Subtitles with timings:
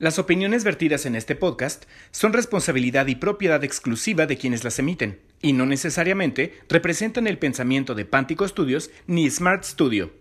[0.00, 5.20] Las opiniones vertidas en este podcast son responsabilidad y propiedad exclusiva de quienes las emiten,
[5.42, 10.12] y no necesariamente representan el pensamiento de Pántico Studios ni Smart Studio.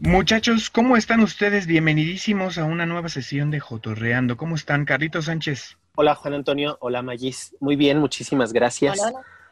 [0.00, 1.66] Muchachos, ¿cómo están ustedes?
[1.66, 4.38] Bienvenidísimos a una nueva sesión de Jotorreando.
[4.38, 5.76] ¿Cómo están, Carlitos Sánchez?
[5.96, 6.78] Hola, Juan Antonio.
[6.80, 7.54] Hola, Magis.
[7.60, 8.98] Muy bien, muchísimas gracias.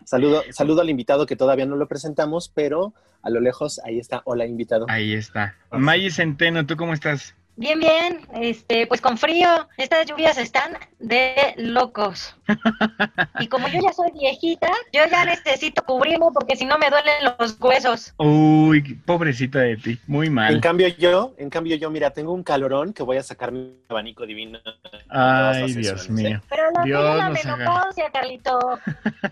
[0.05, 4.23] Saludo, saludo al invitado que todavía no lo presentamos, pero a lo lejos ahí está.
[4.25, 4.87] Hola, invitado.
[4.89, 5.57] Ahí está.
[5.71, 7.35] Magis Centeno, ¿tú cómo estás?
[7.55, 12.35] Bien, bien, este, pues con frío, estas lluvias están de locos.
[13.41, 17.15] Y como yo ya soy viejita, yo ya necesito cubrirme porque si no me duelen
[17.39, 18.15] los huesos.
[18.17, 20.55] Uy, pobrecita de ti, muy mal.
[20.55, 23.77] En cambio yo, en cambio yo, mira, tengo un calorón que voy a sacar mi
[23.89, 24.59] abanico divino.
[25.11, 26.41] Ay, Dios mío.
[26.49, 28.81] Pero no Dios la menopausia, Carlito.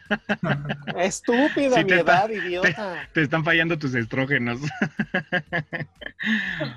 [0.99, 3.07] Estúpida, mi edad, idiota.
[3.07, 4.61] Te, te están fallando tus estrógenos.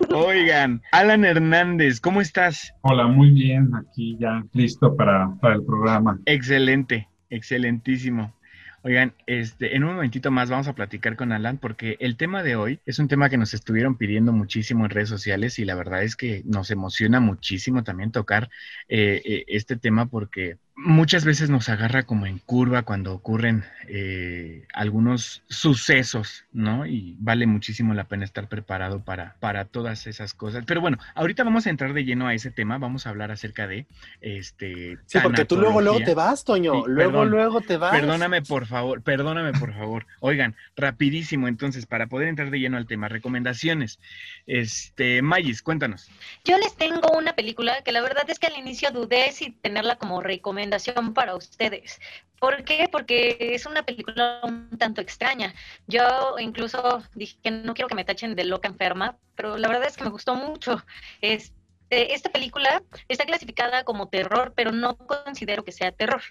[0.10, 2.76] Oigan, Alan Hernández, ¿cómo estás?
[2.82, 6.20] Hola, muy bien, aquí ya listo para, para el programa.
[6.26, 8.36] Excelente, excelentísimo.
[8.84, 12.56] Oigan, este, en un momentito más vamos a platicar con Alan porque el tema de
[12.56, 16.04] hoy es un tema que nos estuvieron pidiendo muchísimo en redes sociales y la verdad
[16.04, 18.50] es que nos emociona muchísimo también tocar
[18.88, 24.66] eh, eh, este tema porque muchas veces nos agarra como en curva cuando ocurren eh,
[24.74, 26.86] algunos sucesos, ¿no?
[26.86, 30.64] Y vale muchísimo la pena estar preparado para, para todas esas cosas.
[30.66, 33.68] Pero bueno, ahorita vamos a entrar de lleno a ese tema, vamos a hablar acerca
[33.68, 33.86] de
[34.22, 34.98] este...
[35.06, 37.92] Sí, porque tú luego, luego te vas, Toño, luego, luego te vas.
[37.92, 40.08] Perdóname, por favor, perdóname, por favor.
[40.22, 44.00] Oigan, rapidísimo, entonces, para poder entrar de lleno al tema, recomendaciones.
[44.48, 46.10] Este, Mayis, cuéntanos.
[46.44, 49.98] Yo les tengo una película que la verdad es que al inicio dudé si tenerla
[49.98, 52.00] como recomendación recomendación para ustedes.
[52.40, 52.88] ¿Por qué?
[52.92, 55.54] Porque es una película un tanto extraña.
[55.88, 59.88] Yo incluso dije que no quiero que me tachen de loca enferma, pero la verdad
[59.88, 60.84] es que me gustó mucho.
[61.22, 66.22] Este, esta película está clasificada como terror, pero no considero que sea terror.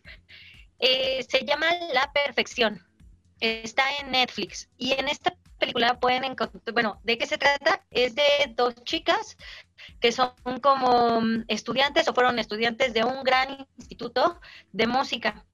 [0.78, 2.80] Eh, se llama La Perfección.
[3.40, 4.68] Está en Netflix.
[4.76, 7.80] Y en esta película pueden encontrar, bueno, ¿de qué se trata?
[7.90, 9.36] Es de dos chicas
[10.00, 14.40] que son como mm, estudiantes o fueron estudiantes de un gran instituto
[14.72, 15.44] de música.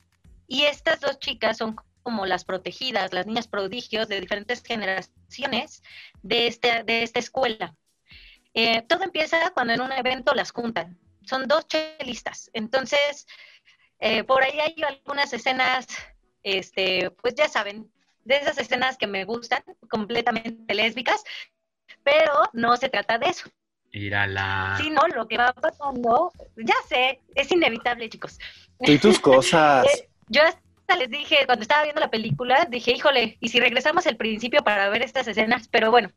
[0.47, 5.83] Y estas dos chicas son como las protegidas, las niñas prodigios de diferentes generaciones
[6.23, 7.75] de, este, de esta escuela.
[8.55, 10.99] Eh, todo empieza cuando en un evento las juntan.
[11.27, 12.51] Son dos chelistas.
[12.55, 13.27] Entonces,
[14.01, 15.87] eh, por ahí hay algunas escenas,
[16.43, 17.93] este, pues ya saben,
[18.25, 21.23] de esas escenas que me gustan, completamente lésbicas,
[22.03, 23.51] pero no se trata de eso.
[23.99, 24.77] Írala.
[24.79, 28.39] Sí, no, lo que va pasando, ya sé, es inevitable, chicos.
[28.81, 29.87] Y tus cosas.
[30.29, 34.17] Yo hasta les dije, cuando estaba viendo la película, dije, híjole, ¿y si regresamos al
[34.17, 35.69] principio para ver estas escenas?
[35.69, 36.11] Pero bueno,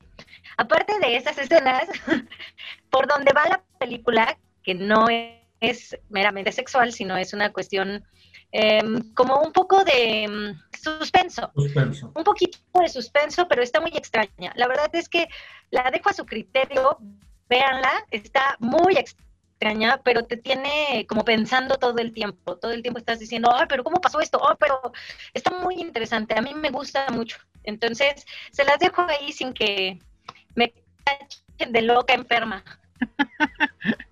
[0.58, 1.88] aparte de estas escenas,
[2.90, 5.08] por donde va la película, que no
[5.60, 8.04] es meramente sexual, sino es una cuestión
[8.52, 11.52] em, como un poco de em, suspenso.
[11.56, 12.12] suspenso.
[12.16, 14.54] Un poquito de suspenso, pero está muy extraña.
[14.56, 15.28] La verdad es que
[15.72, 16.98] la dejo a su criterio
[17.52, 22.58] véanla, está muy extraña, pero te tiene como pensando todo el tiempo.
[22.58, 24.40] Todo el tiempo estás diciendo, ay, pero ¿cómo pasó esto?
[24.42, 24.80] Oh, pero
[25.34, 26.34] está muy interesante.
[26.38, 27.38] A mí me gusta mucho.
[27.64, 30.00] Entonces, se las dejo ahí sin que
[30.56, 30.74] me
[31.04, 32.64] cachen de loca enferma.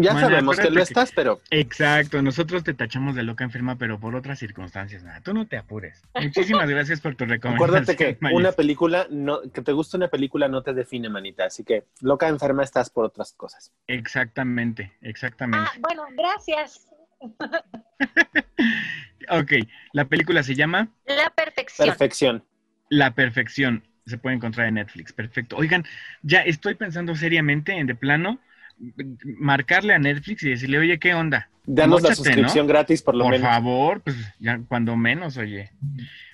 [0.00, 1.40] Ya sabemos que lo estás, pero.
[1.50, 5.04] Exacto, nosotros te tachamos de loca enferma, pero por otras circunstancias.
[5.04, 6.02] Nada, tú no te apures.
[6.14, 7.70] Muchísimas gracias por tu recomendación.
[7.70, 11.44] Acuérdate que una película, no, que te guste una película no te define, manita.
[11.44, 13.72] Así que loca enferma estás por otras cosas.
[13.86, 15.70] Exactamente, exactamente.
[15.72, 16.88] Ah, bueno, gracias.
[19.30, 19.52] ok,
[19.92, 21.88] la película se llama La Perfección.
[21.88, 22.44] Perfección.
[22.88, 23.86] La Perfección.
[24.06, 25.12] Se puede encontrar en Netflix.
[25.12, 25.56] Perfecto.
[25.56, 25.84] Oigan,
[26.22, 28.40] ya estoy pensando seriamente en de plano
[29.38, 31.48] marcarle a Netflix y decirle, oye, ¿qué onda?
[31.64, 33.40] Danos la suscripción gratis por lo menos.
[33.40, 35.70] Por favor, pues ya cuando menos, oye.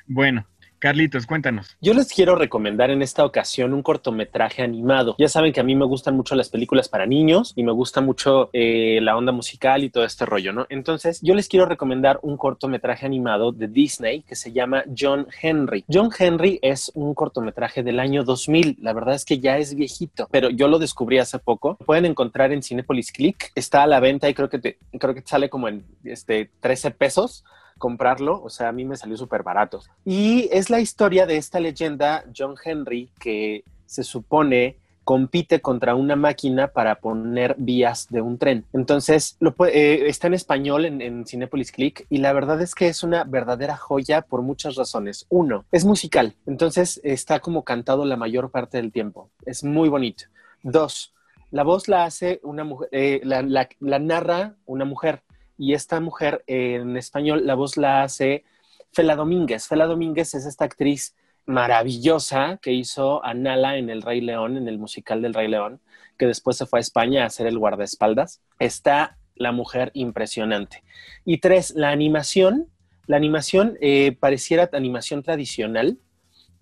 [0.06, 0.46] Bueno,
[0.78, 1.76] Carlitos, cuéntanos.
[1.80, 5.16] Yo les quiero recomendar en esta ocasión un cortometraje animado.
[5.18, 8.00] Ya saben que a mí me gustan mucho las películas para niños y me gusta
[8.00, 10.66] mucho eh, la onda musical y todo este rollo, ¿no?
[10.68, 15.84] Entonces, yo les quiero recomendar un cortometraje animado de Disney que se llama John Henry.
[15.92, 18.78] John Henry es un cortometraje del año 2000.
[18.80, 21.76] La verdad es que ya es viejito, pero yo lo descubrí hace poco.
[21.76, 23.50] pueden encontrar en Cinepolis Click.
[23.56, 26.92] Está a la venta y creo que te, creo que sale como en este 13
[26.92, 27.44] pesos
[27.78, 29.80] comprarlo, o sea, a mí me salió súper barato.
[30.04, 34.76] Y es la historia de esta leyenda, John Henry, que se supone
[35.08, 38.66] compite contra una máquina para poner vías de un tren.
[38.74, 39.38] Entonces,
[39.72, 43.74] eh, está en español en, Cinepolis Click y la verdad es que es una verdadera
[43.74, 45.24] joya por muchas razones.
[45.30, 49.30] Uno, es musical, entonces está como cantado la mayor parte del tiempo.
[49.46, 50.24] Es muy bonito.
[50.62, 51.14] Dos,
[51.50, 55.22] la voz la hace una mujer, eh, la, narra una mujer
[55.58, 58.44] y esta mujer en español la voz la hace
[58.92, 59.66] Fela Domínguez.
[59.66, 61.14] Fela Domínguez es esta actriz
[61.44, 65.80] maravillosa que hizo a Nala en El Rey León, en el musical del Rey León,
[66.16, 68.40] que después se fue a España a hacer el guardaespaldas.
[68.58, 70.82] Está la mujer impresionante.
[71.24, 72.68] Y tres, la animación.
[73.06, 75.96] La animación eh, pareciera animación tradicional,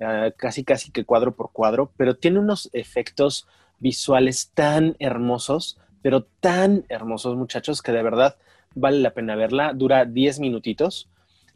[0.01, 3.49] ah, casi casi que cuadro por cuadro, pero tiene unos efectos
[3.81, 8.37] visuales tan hermosos, pero tan hermosos muchachos que de verdad
[8.77, 9.73] vale la pena verla.
[9.73, 11.09] Dura 10 minutitos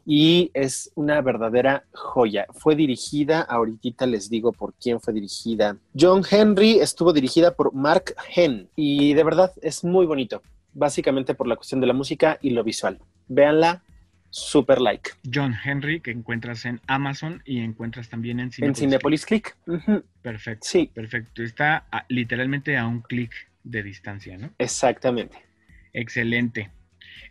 [0.05, 2.47] y es una verdadera joya.
[2.51, 5.77] Fue dirigida, ahorita les digo por quién fue dirigida.
[5.97, 10.41] John Henry estuvo dirigida por Mark Henn y de verdad es muy bonito,
[10.73, 12.99] básicamente por la cuestión de la música y lo visual.
[13.29, 13.83] Véanla,
[14.31, 15.11] super like.
[15.33, 19.55] John Henry, que encuentras en Amazon y encuentras también en Cinepolis, en Cinepolis Click.
[20.21, 20.67] Perfecto.
[20.69, 20.91] Sí.
[20.93, 21.41] Perfecto.
[21.41, 23.31] Está literalmente a un clic
[23.63, 24.51] de distancia, ¿no?
[24.57, 25.37] Exactamente.
[25.93, 26.71] Excelente.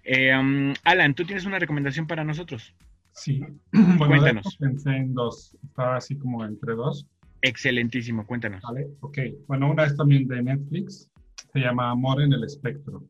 [0.05, 2.75] Eh, um, Alan, ¿tú tienes una recomendación para nosotros?
[3.13, 3.41] Sí.
[3.73, 4.57] Bueno, cuéntanos.
[4.59, 5.57] Pensé en dos.
[5.65, 7.07] Estaba así como entre dos.
[7.43, 8.63] Excelentísimo, cuéntanos.
[8.63, 9.19] Vale, ok.
[9.47, 11.11] Bueno, una es también de Netflix.
[11.53, 13.05] Se llama Amor en el Espectro.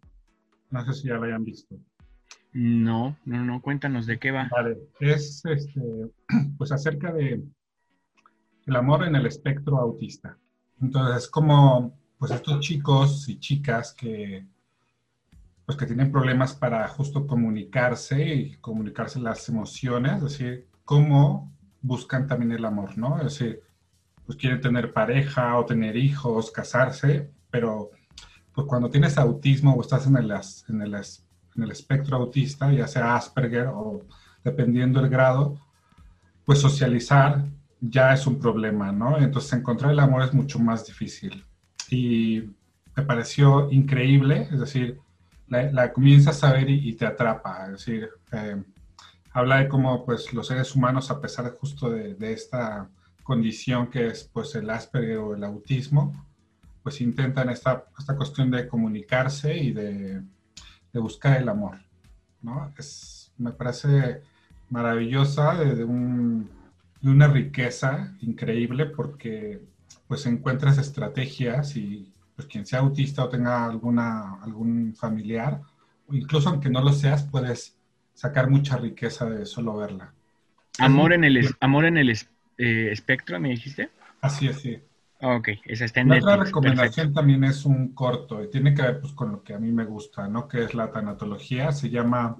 [0.71, 1.77] No sé si ya la hayan visto.
[2.53, 4.49] No, no, no, cuéntanos de qué va.
[4.51, 5.81] Vale, es este,
[6.59, 7.43] pues acerca de
[8.67, 10.37] el amor en el espectro autista.
[10.81, 14.47] Entonces, como pues estos chicos y chicas que
[15.65, 21.51] pues que tienen problemas para justo comunicarse y comunicarse las emociones, es decir, cómo
[21.81, 23.17] buscan también el amor, ¿no?
[23.19, 23.63] Es decir,
[24.27, 27.91] pues quieren tener pareja o tener hijos, casarse, pero
[28.53, 30.31] pues cuando tienes autismo o estás en el,
[30.69, 34.03] en el, en el espectro autista, ya sea Asperger o
[34.45, 35.59] dependiendo el grado,
[36.45, 37.47] pues socializar
[37.81, 39.17] ya es un problema, ¿no?
[39.17, 41.47] Entonces encontrar el amor es mucho más difícil.
[41.91, 42.51] Y
[42.97, 44.99] me pareció increíble, es decir,
[45.49, 47.67] la, comienzas a ver y, te atrapa.
[47.67, 48.63] Es decir, eh,
[49.33, 52.89] habla de cómo pues, los seres humanos, a pesar justo de, esta
[53.23, 56.27] condición que es pues, el Asperger o el autismo,
[56.83, 60.23] pues intentan esta, esta cuestión de comunicarse y de,
[60.95, 61.79] buscar el amor.
[62.43, 62.73] ¿no?
[62.79, 64.23] Es, me parece
[64.71, 69.63] maravillosa, de, de, una riqueza increíble porque
[70.11, 75.61] pues encuentras estrategias y pues quien sea autista o tenga alguna, algún familiar,
[76.11, 77.79] incluso aunque no lo seas, puedes
[78.13, 80.13] sacar mucha riqueza de solo verla.
[80.81, 83.91] Amor en el, amor en el eh, espectro, ¿me dijiste?
[84.21, 84.81] Así es, sí.
[85.21, 89.01] Ok, esa está en La otra recomendación también es un corto y tiene que ver
[89.01, 90.49] pues, con lo que a mí me gusta, ¿no?
[90.49, 92.37] Que es la tanatología, se llama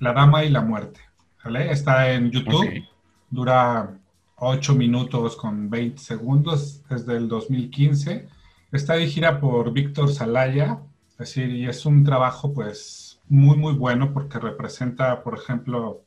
[0.00, 1.00] La Dama y la Muerte,
[1.42, 1.72] ¿vale?
[1.72, 2.84] Está en YouTube,
[3.30, 3.99] dura
[4.40, 8.28] 8 minutos con 20 segundos, es del 2015
[8.72, 10.78] Está dirigida por Víctor Salaya,
[11.08, 16.04] es decir, y es un trabajo pues muy, muy bueno porque representa, por ejemplo,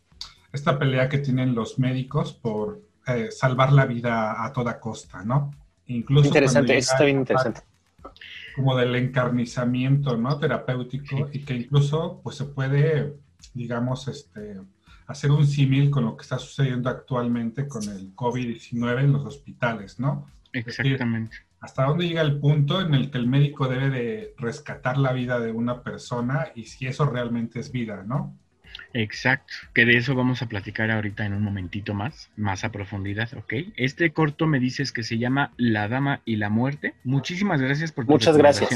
[0.53, 5.51] esta pelea que tienen los médicos por eh, salvar la vida a toda costa, ¿no?
[5.88, 7.62] Incluso interesante, eso está bien interesante.
[8.56, 10.39] Como del encarnizamiento, ¿no?
[10.39, 13.18] Terapéutico y que incluso pues se puede,
[13.53, 14.62] digamos, este,
[15.07, 20.00] hacer un símil con lo que está sucediendo actualmente con el COVID-19 en los hospitales,
[20.00, 20.27] ¿no?
[20.51, 25.13] Exactamente hasta dónde llega el punto en el que el médico debe de rescatar la
[25.13, 28.37] vida de una persona y si eso realmente es vida, ¿no?
[28.94, 33.33] Exacto, que de eso vamos a platicar ahorita en un momentito más, más a profundidad,
[33.35, 33.53] ¿ok?
[33.75, 36.94] Este corto me dices que se llama La Dama y la Muerte.
[37.03, 38.69] Muchísimas gracias por tus Muchas gracias.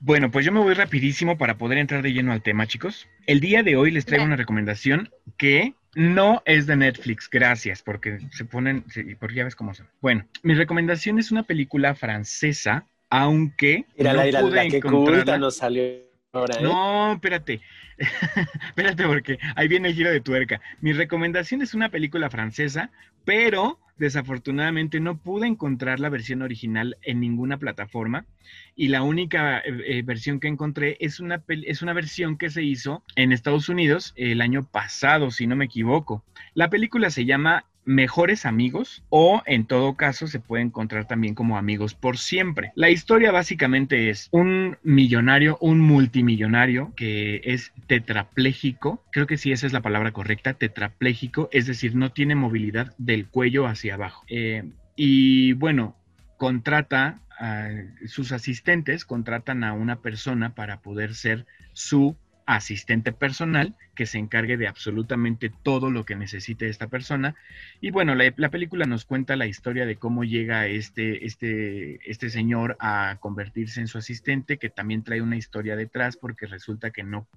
[0.00, 3.08] Bueno, pues yo me voy rapidísimo para poder entrar de lleno al tema, chicos.
[3.26, 8.18] El día de hoy les traigo una recomendación que no es de Netflix, gracias, porque
[8.30, 8.84] se ponen,
[9.18, 9.88] porque ya ves cómo son.
[10.02, 15.38] Bueno, mi recomendación es una película francesa, aunque no pude encontrarla.
[15.38, 15.84] nos salió
[16.32, 16.62] ahora, ¿eh?
[16.62, 17.62] No, espérate.
[18.68, 20.60] espérate, porque ahí viene el giro de tuerca.
[20.80, 22.90] Mi recomendación es una película francesa,
[23.24, 28.26] pero desafortunadamente no pude encontrar la versión original en ninguna plataforma
[28.74, 32.62] y la única eh, eh, versión que encontré es una, es una versión que se
[32.62, 36.24] hizo en Estados Unidos el año pasado, si no me equivoco.
[36.54, 41.56] La película se llama mejores amigos o en todo caso se puede encontrar también como
[41.56, 42.72] amigos por siempre.
[42.74, 49.66] La historia básicamente es un millonario, un multimillonario que es tetrapléjico, creo que sí esa
[49.66, 54.24] es la palabra correcta, tetrapléjico, es decir, no tiene movilidad del cuello hacia abajo.
[54.28, 54.64] Eh,
[54.96, 55.96] y bueno,
[56.36, 57.68] contrata a
[58.06, 62.16] sus asistentes, contratan a una persona para poder ser su
[62.46, 67.34] asistente personal que se encargue de absolutamente todo lo que necesite esta persona.
[67.80, 72.76] Y bueno, la, película nos cuenta la historia de cómo llega este, este, este señor
[72.78, 77.28] a convertirse en su asistente, que también trae una historia detrás porque resulta que no,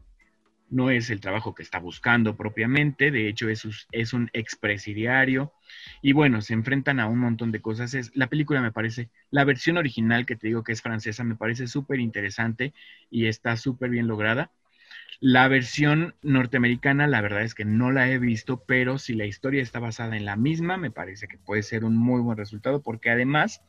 [0.69, 5.53] no es el trabajo que está buscando propiamente, de hecho es, es un expresidiario.
[6.03, 7.95] Y bueno, se enfrentan a un montón de cosas.
[7.95, 11.35] Es, la película me parece, la versión original que te digo que es francesa, me
[11.35, 12.73] parece súper interesante
[13.09, 14.51] y está súper bien lograda.
[15.19, 19.61] La versión norteamericana, la verdad es que no la he visto, pero si la historia
[19.61, 23.09] está basada en la misma, me parece que puede ser un muy buen resultado, porque
[23.09, 23.61] además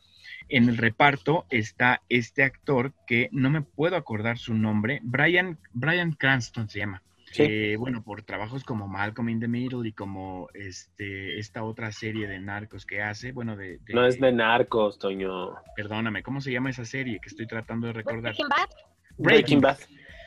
[0.49, 6.13] en el reparto está este actor que no me puedo acordar su nombre, Brian, Brian
[6.13, 7.01] Cranston se llama.
[7.37, 12.27] Eh, bueno, por trabajos como Malcolm in the Middle y como este, esta otra serie
[12.27, 15.53] de narcos que hace, bueno, de, No es de narcos, Toño.
[15.75, 18.33] Perdóname, ¿cómo se llama esa serie que estoy tratando de recordar?
[18.33, 18.69] Breaking Bad.
[19.17, 19.77] Breaking Bad.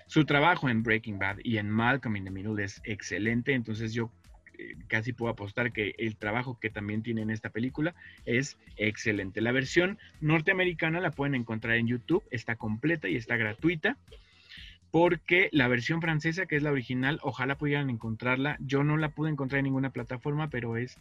[0.06, 4.10] Su trabajo en Breaking Bad y en Malcolm in the Middle es excelente, entonces yo
[4.58, 7.94] eh, casi puedo apostar que el trabajo que también tiene en esta película
[8.24, 9.40] es excelente.
[9.40, 13.96] La versión norteamericana la pueden encontrar en YouTube, está completa y está gratuita,
[14.90, 18.56] porque la versión francesa, que es la original, ojalá pudieran encontrarla.
[18.60, 20.98] Yo no la pude encontrar en ninguna plataforma, pero es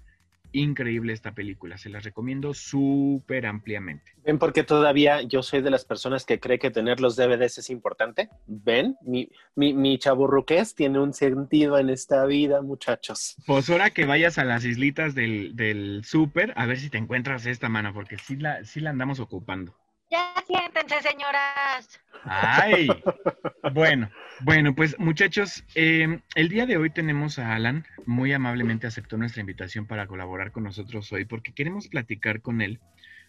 [0.54, 1.78] increíble esta película.
[1.78, 4.14] Se la recomiendo súper ampliamente.
[4.24, 7.70] ¿Ven porque todavía yo soy de las personas que cree que tener los DVDs es
[7.70, 8.30] importante?
[8.48, 8.96] ¿Ven?
[9.02, 13.36] Mi, mi, mi chaburruqués tiene un sentido en esta vida, muchachos.
[13.46, 17.46] Pues ahora que vayas a las islitas del, del súper, a ver si te encuentras
[17.46, 19.76] esta mano, porque sí la, sí la andamos ocupando.
[20.14, 22.00] Ya siéntense, señoras.
[22.26, 22.88] Ay,
[23.74, 29.18] bueno, bueno, pues muchachos, em, el día de hoy tenemos a Alan, muy amablemente aceptó
[29.18, 32.80] nuestra invitación para colaborar con nosotros hoy, porque queremos platicar con él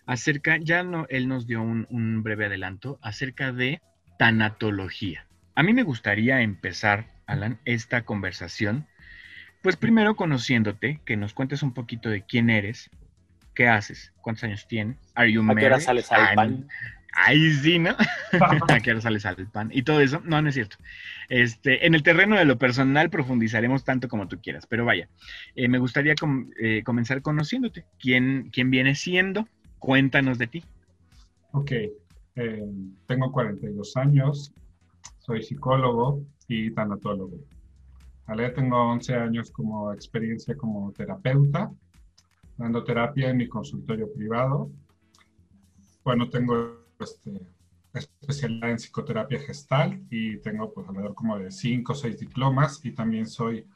[0.04, 3.80] acerca, ya no, él nos dio un, un breve adelanto acerca de
[4.18, 5.26] tanatología.
[5.54, 8.86] A mí me gustaría empezar, Alan, esta conversación,
[9.62, 12.90] pues primero conociéndote, que nos cuentes un poquito de quién eres,
[13.54, 14.12] ¿Qué haces?
[14.20, 14.98] ¿Cuántos años tienes?
[15.14, 16.68] ¿A qué hora sales al pan?
[17.12, 17.90] Ahí sí, ¿no?
[18.68, 19.70] ¿A qué hora sales al pan?
[19.72, 20.20] Y todo eso.
[20.24, 20.76] No, no es cierto.
[21.28, 25.08] Este, en el terreno de lo personal profundizaremos tanto como tú quieras, pero vaya,
[25.54, 26.14] eh, me gustaría
[26.60, 27.84] eh, comenzar conociéndote.
[28.00, 29.46] ¿Quién, ¿Quién vienes siendo?
[29.78, 30.64] Cuéntanos de ti.
[31.52, 32.64] Ok, eh,
[33.06, 34.52] tengo 42 años,
[35.20, 37.36] soy psicólogo y tanatólogo.
[38.26, 38.50] ¿Vale?
[38.50, 41.70] Tengo 11 años como experiencia como terapeuta
[42.56, 44.70] dando terapia en mi consultorio privado.
[46.04, 47.40] Bueno, tengo este,
[47.92, 52.92] especialidad en psicoterapia gestal y tengo pues alrededor como de cinco o seis diplomas y
[52.92, 53.66] también soy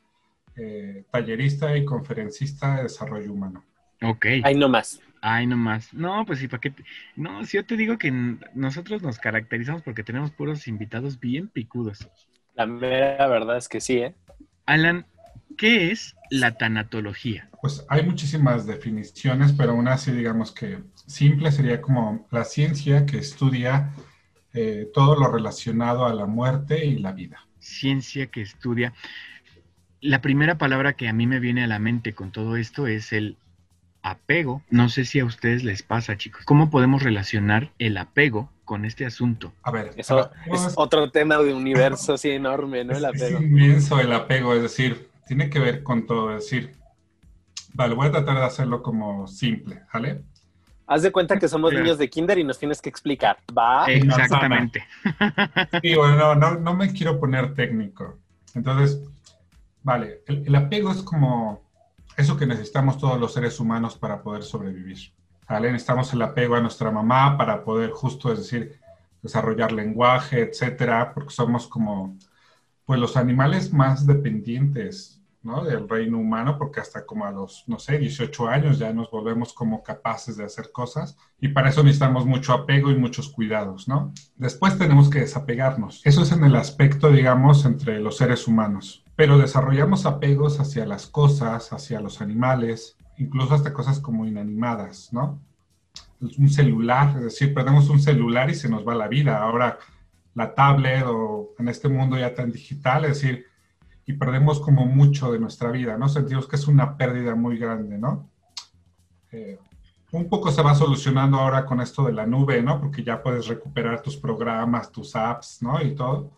[0.56, 3.64] eh, tallerista y conferencista de desarrollo humano.
[4.02, 4.26] Ok.
[4.44, 5.00] Ahí nomás.
[5.20, 5.92] Ay, nomás.
[5.92, 6.72] No, pues sí, ¿para qué?
[7.16, 8.12] No, si yo te digo que
[8.54, 12.08] nosotros nos caracterizamos porque tenemos puros invitados bien picudos.
[12.54, 14.14] La mera verdad es que sí, ¿eh?
[14.66, 15.06] Alan,
[15.56, 17.48] ¿qué es la tanatología?
[17.60, 23.18] Pues hay muchísimas definiciones, pero una así digamos que simple sería como la ciencia que
[23.18, 23.92] estudia
[24.54, 27.46] eh, todo lo relacionado a la muerte y la vida.
[27.58, 28.92] Ciencia que estudia.
[30.00, 33.12] La primera palabra que a mí me viene a la mente con todo esto es
[33.12, 33.36] el
[34.02, 34.62] apego.
[34.70, 36.44] No sé si a ustedes les pasa, chicos.
[36.44, 39.52] ¿Cómo podemos relacionar el apego con este asunto?
[39.62, 42.96] A ver, eso es otro tema de universo así enorme, ¿no?
[42.96, 43.38] El apego.
[43.38, 46.72] Es inmenso el apego, es decir, tiene que ver con todo, es decir,
[47.74, 50.22] vale, voy a tratar de hacerlo como simple, ¿vale?
[50.86, 53.86] Haz de cuenta que somos niños de kinder y nos tienes que explicar, ¿va?
[53.86, 54.84] Exactamente.
[55.82, 58.18] Sí, bueno, no, no, me quiero poner técnico.
[58.54, 59.02] Entonces,
[59.82, 61.62] vale, el, apego es como
[62.16, 65.12] eso que necesitamos todos los seres humanos para poder sobrevivir.
[65.46, 65.70] ¿vale?
[65.70, 68.80] Necesitamos el apego a nuestra mamá para poder justo, es decir,
[69.20, 72.16] desarrollar lenguaje, etcétera, porque somos como,
[72.86, 77.98] pues los animales más dependientes del reino humano, porque hasta como a los, no sé,
[77.98, 82.52] 18 años ya nos volvemos como capaces de hacer cosas y para eso necesitamos mucho
[82.52, 84.12] apego y muchos cuidados, ¿no?
[84.36, 86.02] Después tenemos que desapegarnos.
[86.04, 91.06] Eso es en el aspecto, digamos, entre los seres humanos, pero desarrollamos apegos hacia las
[91.06, 95.40] cosas, hacia los animales, incluso hasta cosas como inanimadas, ¿no?
[96.20, 99.40] Un celular, es decir, perdemos un celular y se nos va la vida.
[99.40, 99.78] Ahora
[100.34, 103.46] la tablet o en este mundo ya tan digital, es decir,
[104.08, 106.08] y perdemos como mucho de nuestra vida, ¿no?
[106.08, 108.30] Sentimos que es una pérdida muy grande, ¿no?
[109.30, 109.58] Eh,
[110.12, 112.80] un poco se va solucionando ahora con esto de la nube, ¿no?
[112.80, 115.82] Porque ya puedes recuperar tus programas, tus apps, ¿no?
[115.82, 116.30] Y todo.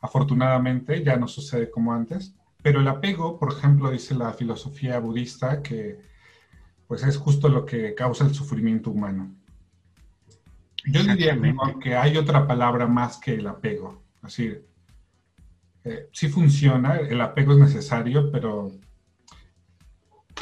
[0.00, 2.34] Afortunadamente ya no sucede como antes.
[2.62, 6.00] Pero el apego, por ejemplo, dice la filosofía budista que
[6.88, 9.34] pues es justo lo que causa el sufrimiento humano.
[10.86, 11.38] Yo diría
[11.78, 14.02] que hay otra palabra más que el apego.
[14.16, 14.71] Es decir,
[15.84, 18.72] eh, sí funciona, el apego es necesario, pero...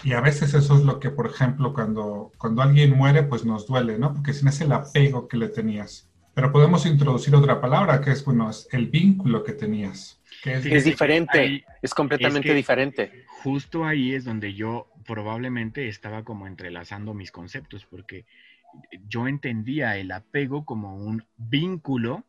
[0.02, 3.66] Y a veces eso es lo que, por ejemplo, cuando, cuando alguien muere, pues nos
[3.66, 4.14] duele, ¿no?
[4.14, 6.08] Porque si no es el apego que le tenías.
[6.32, 10.22] Pero podemos introducir otra palabra que es, bueno, es el vínculo que tenías.
[10.42, 13.24] Que es, diferente, es completamente diferente.
[13.42, 18.24] Justo ahí es donde yo probablemente estaba como entrelazando mis conceptos, porque
[19.08, 22.24] yo entendía el apego como un vínculo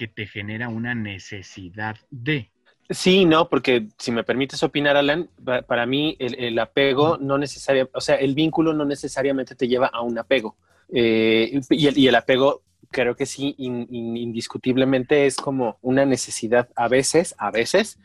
[0.00, 2.50] que te genera una necesidad de.
[2.88, 8.00] Sí, no, porque si me permites opinar, Alan, para mí el, apego no necesariamente, o
[8.00, 10.56] sea, el vínculo no necesariamente te lleva a un apego.
[10.90, 17.50] Eh, y, el, apego creo que sí, indiscutiblemente es como una necesidad a veces, a
[17.50, 17.98] veces,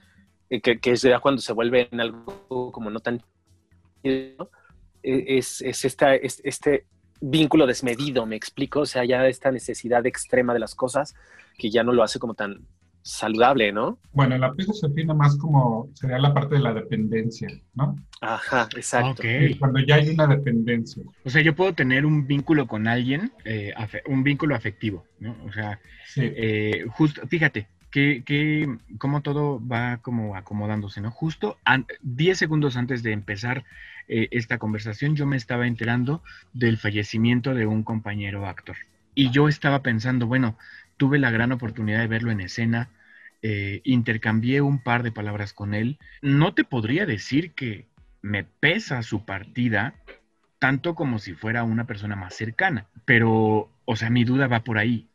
[0.50, 3.24] eh, que, es ya cuando se vuelve en algo como no tan...
[4.04, 4.36] E,
[5.02, 6.88] es, es esta, este
[7.22, 11.16] vínculo desmedido, me explico, o sea, ya esta necesidad extrema de las cosas
[11.58, 12.62] que ya no lo hace como tan
[13.02, 14.00] saludable, ¿no?
[14.14, 17.96] Bueno, el apego se define más como, sería la parte de la dependencia, ¿no?
[18.20, 19.22] Ajá, exacto.
[19.60, 21.04] Cuando ya hay una dependencia.
[21.24, 23.74] O sea, yo puedo tener un vínculo con alguien, eh,
[24.08, 25.36] un vínculo afectivo, ¿no?
[25.46, 25.80] O sea,
[26.16, 31.12] eh, justo, fíjate, que, que cómo todo va como acomodándose, ¿no?
[31.12, 31.60] Justo
[32.02, 33.66] 10 segundos antes de empezar
[34.08, 36.22] eh, esta conversación, yo me estaba enterando
[36.54, 38.76] del fallecimiento de un compañero actor.
[39.16, 40.58] Y yo estaba pensando, bueno,
[40.98, 42.90] tuve la gran oportunidad de verlo en escena,
[43.42, 46.00] eh, intercambié un par de palabras con él.
[46.22, 47.88] No te podría decir que
[48.22, 49.96] me pesa su partida
[50.58, 54.78] tanto como si fuera una persona más cercana, pero, o sea, mi duda va por
[54.78, 55.10] ahí.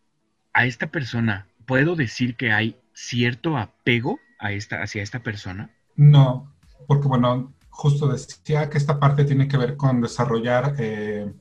[0.52, 5.70] A esta persona, ¿puedo decir que hay cierto apego a esta, hacia esta persona?
[5.96, 6.52] No,
[6.86, 11.32] porque bueno, justo decía que esta parte tiene que ver con desarrollar eh,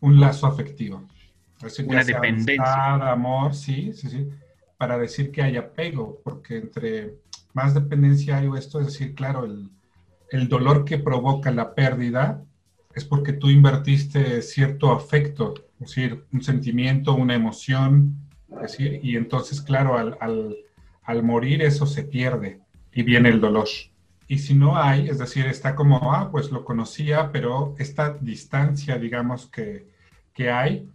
[0.00, 1.08] un lazo afectivo
[1.84, 2.94] una dependencia.
[3.12, 4.28] amor, sí, sí, sí,
[4.76, 7.14] para decir que hay apego, porque entre
[7.52, 9.70] más dependencia hay esto, es decir, claro, el,
[10.30, 12.42] el dolor que provoca la pérdida
[12.94, 18.16] es porque tú invertiste cierto afecto, es decir, un sentimiento, una emoción,
[18.50, 20.56] es decir, y entonces, claro, al, al,
[21.02, 22.60] al morir eso se pierde
[22.92, 23.68] y viene el dolor.
[24.26, 28.98] Y si no hay, es decir, está como, ah, pues lo conocía, pero esta distancia,
[28.98, 29.88] digamos, que,
[30.34, 30.86] que hay,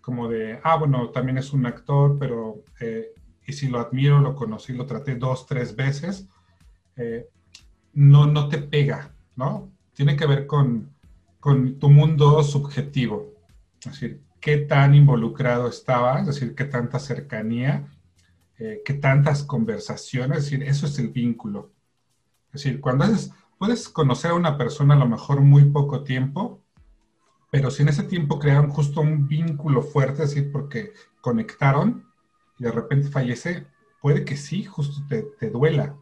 [0.00, 3.12] como de, ah, bueno, también es un actor, pero, eh,
[3.46, 6.28] y si lo admiro, lo conocí, lo traté dos, tres veces,
[6.96, 7.28] eh,
[7.92, 9.70] no, no te pega, ¿no?
[9.94, 10.90] Tiene que ver con,
[11.38, 13.34] con tu mundo subjetivo,
[13.80, 17.86] es decir, qué tan involucrado estaba, es decir, qué tanta cercanía,
[18.58, 21.72] eh, qué tantas conversaciones, es decir, eso es el vínculo.
[22.52, 23.06] Es decir, cuando
[23.58, 26.62] puedes conocer a una persona a lo mejor muy poco tiempo,
[27.50, 32.08] pero si en ese tiempo crearon justo un vínculo fuerte, así porque conectaron
[32.58, 33.66] y de repente fallece,
[34.00, 35.96] puede que sí, justo te, duela.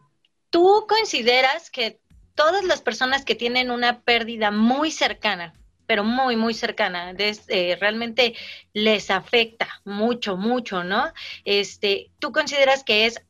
[0.49, 1.99] ¿Tú consideras que
[2.35, 5.55] todas las personas que tienen una pérdida muy cercana,
[5.87, 8.35] pero muy, muy cercana, eh, realmente
[8.73, 11.11] les afecta mucho, mucho, ¿no?
[11.45, 13.21] Este, ¿Tú consideras que es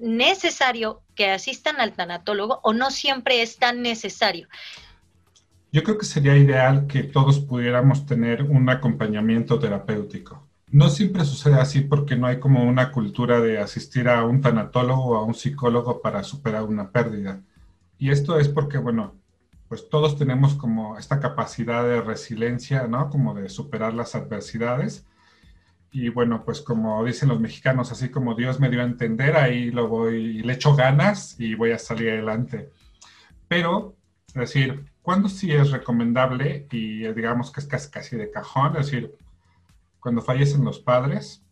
[0.00, 4.48] necesario que asistan al tanatólogo o no siempre es tan necesario?
[5.74, 10.46] Yo creo que sería ideal que todos pudiéramos tener un acompañamiento terapéutico.
[10.70, 15.04] No siempre sucede así porque no hay como una cultura de asistir a un tanatólogo
[15.06, 17.40] o a un psicólogo para superar una pérdida.
[17.98, 19.16] Y esto es porque, bueno,
[19.66, 23.10] pues todos tenemos como esta capacidad de resiliencia, ¿no?
[23.10, 25.04] Como de superar las adversidades.
[25.90, 29.72] Y bueno, pues como dicen los mexicanos, así como Dios me dio a entender, ahí
[29.72, 32.70] lo voy, le echo ganas y voy a salir adelante.
[33.48, 33.96] Pero,
[34.28, 38.74] es decir, ¿Cuándo sí es recomendable y digamos que es casi, casi de cajón?
[38.78, 39.14] Es decir,
[40.00, 41.44] cuando fallecen los padres,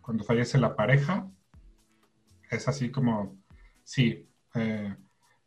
[0.00, 1.28] cuando fallece la pareja,
[2.48, 3.36] es así como,
[3.82, 4.94] sí, eh,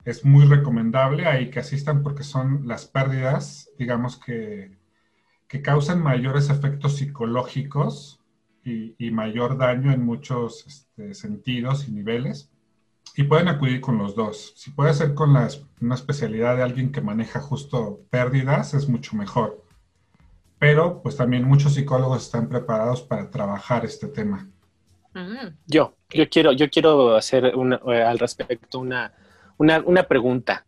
[0.04, 4.78] es muy recomendable ahí que asistan porque son las pérdidas, digamos que,
[5.48, 8.20] que causan mayores efectos psicológicos
[8.66, 12.52] y, mayor daño en muchos este, sentidos y niveles.
[13.16, 14.54] Y pueden acudir con los dos.
[14.56, 15.50] Si puede ser con la,
[15.82, 19.64] una especialidad de alguien que maneja justo pérdidas, es mucho mejor.
[20.58, 24.50] Pero pues también muchos psicólogos están preparados para trabajar este tema.
[25.14, 25.56] Mm.
[25.66, 29.14] Yo, yo quiero, yo quiero hacer eh, al respecto una,
[29.58, 30.66] una, pregunta.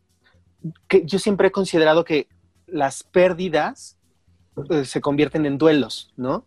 [0.87, 2.27] Que yo siempre he considerado que
[2.67, 3.97] las pérdidas
[4.69, 6.45] eh, se convierten en duelos, ¿no?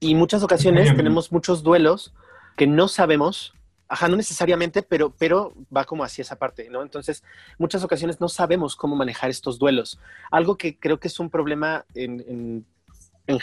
[0.00, 2.14] Y muchas ocasiones tenemos muchos duelos
[2.56, 3.54] que no sabemos
[3.90, 6.82] Ajá, no necesariamente, pero, pero va como hacia esa parte, ¿no?
[6.82, 7.24] Entonces,
[7.56, 9.98] muchas ocasiones no sabemos cómo manejar estos duelos.
[10.30, 12.66] Algo que creo que es un problema en,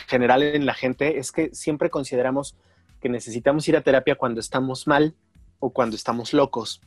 [0.08, 2.56] general en la gente es que siempre consideramos
[3.02, 5.16] que necesitamos ir a terapia cuando estamos mal
[5.60, 6.80] o cuando estamos locos.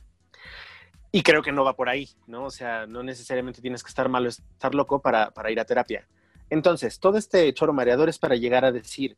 [1.10, 2.44] Y creo que no va por ahí, ¿no?
[2.44, 6.06] O sea, no necesariamente tienes que estar malo, estar loco para, para ir a terapia.
[6.48, 9.16] Entonces, todo este choro mareador es para llegar a decir,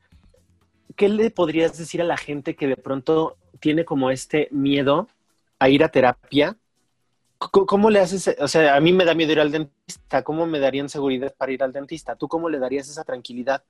[0.96, 5.09] ¿qué le podrías decir a la gente que de pronto tiene como este miedo
[5.59, 6.57] a ir a terapia?
[7.38, 8.37] ¿Cómo, le haces?
[8.38, 10.22] O sea, a mí me da miedo ir al dentista.
[10.22, 12.14] ¿Cómo me darían seguridad para ir al dentista?
[12.14, 13.64] ¿Tú cómo le darías esa tranquilidad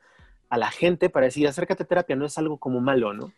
[0.48, 2.16] a la gente para decir, acércate a terapia?
[2.16, 3.32] No es algo como malo, ¿no?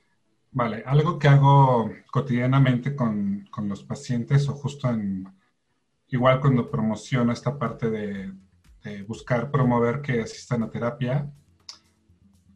[0.53, 5.27] Vale, algo que hago cotidianamente con, los pacientes o justo en,
[6.09, 8.33] igual cuando promociono esta parte de,
[9.07, 11.31] buscar promover que asistan a terapia,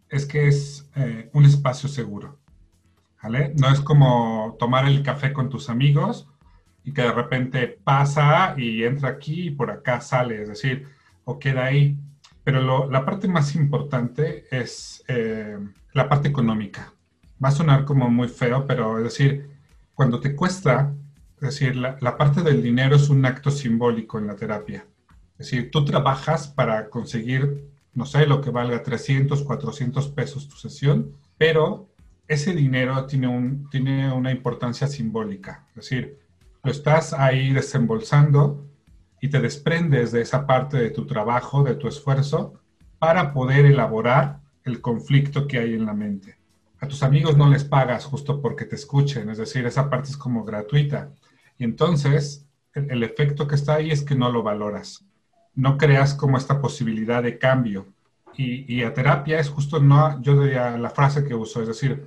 [0.09, 2.39] es que es eh, un espacio seguro.
[3.23, 3.53] ¿vale?
[3.59, 6.29] No es como tomar el café con tus amigos
[6.85, 10.89] y que de repente pasa y entra aquí y por acá sale, es decir,
[11.25, 11.99] o queda ahí.
[12.45, 15.59] Pero la parte más importante es eh,
[15.93, 16.93] la parte económica
[17.43, 19.51] va a sonar como muy feo, pero es decir,
[19.95, 20.95] cuando te cuesta,
[21.37, 24.87] es decir, la, parte del dinero es un acto simbólico en la terapia.
[25.39, 30.57] Es decir, tú trabajas para conseguir, no sé, lo que valga 300, 400 pesos tu
[30.57, 31.89] sesión, pero
[32.29, 35.67] ese dinero tiene, un, tiene una importancia simbólica.
[35.71, 36.19] Es decir,
[36.63, 38.65] lo estás ahí desembolsando
[39.21, 42.61] y te desprendes de esa parte de tu trabajo, de tu esfuerzo,
[43.01, 46.37] para poder elaborar el conflicto que hay en la mente
[46.81, 50.17] a tus amigos no les pagas justo porque te escuchen, es decir, esa parte es
[50.17, 51.11] como gratuita.
[51.59, 55.06] Y entonces, el, efecto que está ahí es que no lo valoras.
[55.57, 57.87] No creas como esta posibilidad de cambio.
[58.39, 62.07] Y, a terapia es justo, no, yo diría la frase que uso, es decir,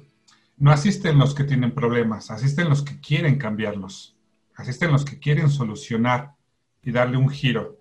[0.57, 4.15] no asisten los que tienen problemas, asisten los que quieren cambiarlos,
[4.55, 6.35] asisten los que quieren solucionar
[6.83, 7.79] y darle un giro.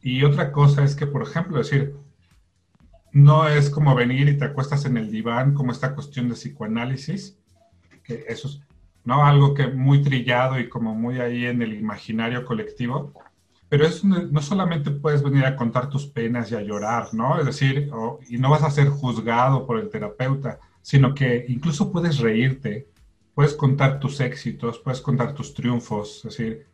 [0.00, 1.96] Y otra cosa es que, por ejemplo, decir,
[3.12, 7.38] no es como venir y te acuestas en el diván, como esta cuestión de psicoanálisis,
[8.02, 8.60] que eso es
[9.04, 9.24] ¿no?
[9.24, 13.12] algo que muy trillado y como muy ahí en el imaginario colectivo,
[13.74, 17.40] pero es, no solamente puedes venir a contar tus penas y a llorar, ¿no?
[17.40, 17.90] Es decir,
[18.28, 22.86] y no vas a ser juzgado por el terapeuta, sino que incluso puedes reírte,
[23.34, 26.66] puedes contar tus éxitos, puedes contar tus triunfos, es decir,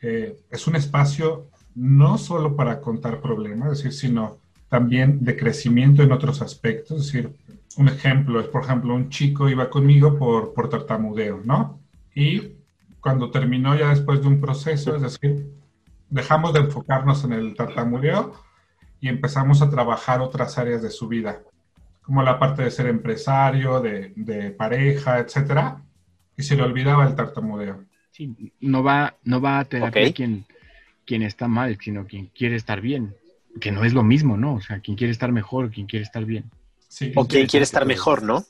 [0.00, 4.38] eh, es un espacio no solo para contar problemas, es decir, sino
[4.70, 6.98] también de crecimiento en otros aspectos.
[6.98, 7.30] Es decir,
[7.76, 11.78] un ejemplo es, por ejemplo, un chico iba conmigo por, por tartamudeo, ¿no?
[12.14, 12.54] Y
[13.02, 15.57] cuando terminó ya después de un proceso, es decir,
[16.10, 18.34] dejamos de enfocarnos en el tartamudeo
[19.00, 21.42] y empezamos a trabajar otras áreas de su vida,
[22.02, 25.82] como la parte de ser empresario, de, de pareja, etcétera,
[26.36, 27.84] y se le olvidaba el tartamudeo.
[28.10, 30.44] Sí, no va, no va a tener quien,
[31.04, 33.14] quien está mal, sino quien quiere estar bien
[33.58, 34.54] que no es lo mismo, ¿no?
[34.54, 36.50] O sea, quien quiere estar mejor, quien quiere estar bien.
[37.14, 38.44] o quien quiere estar mejor, ¿no?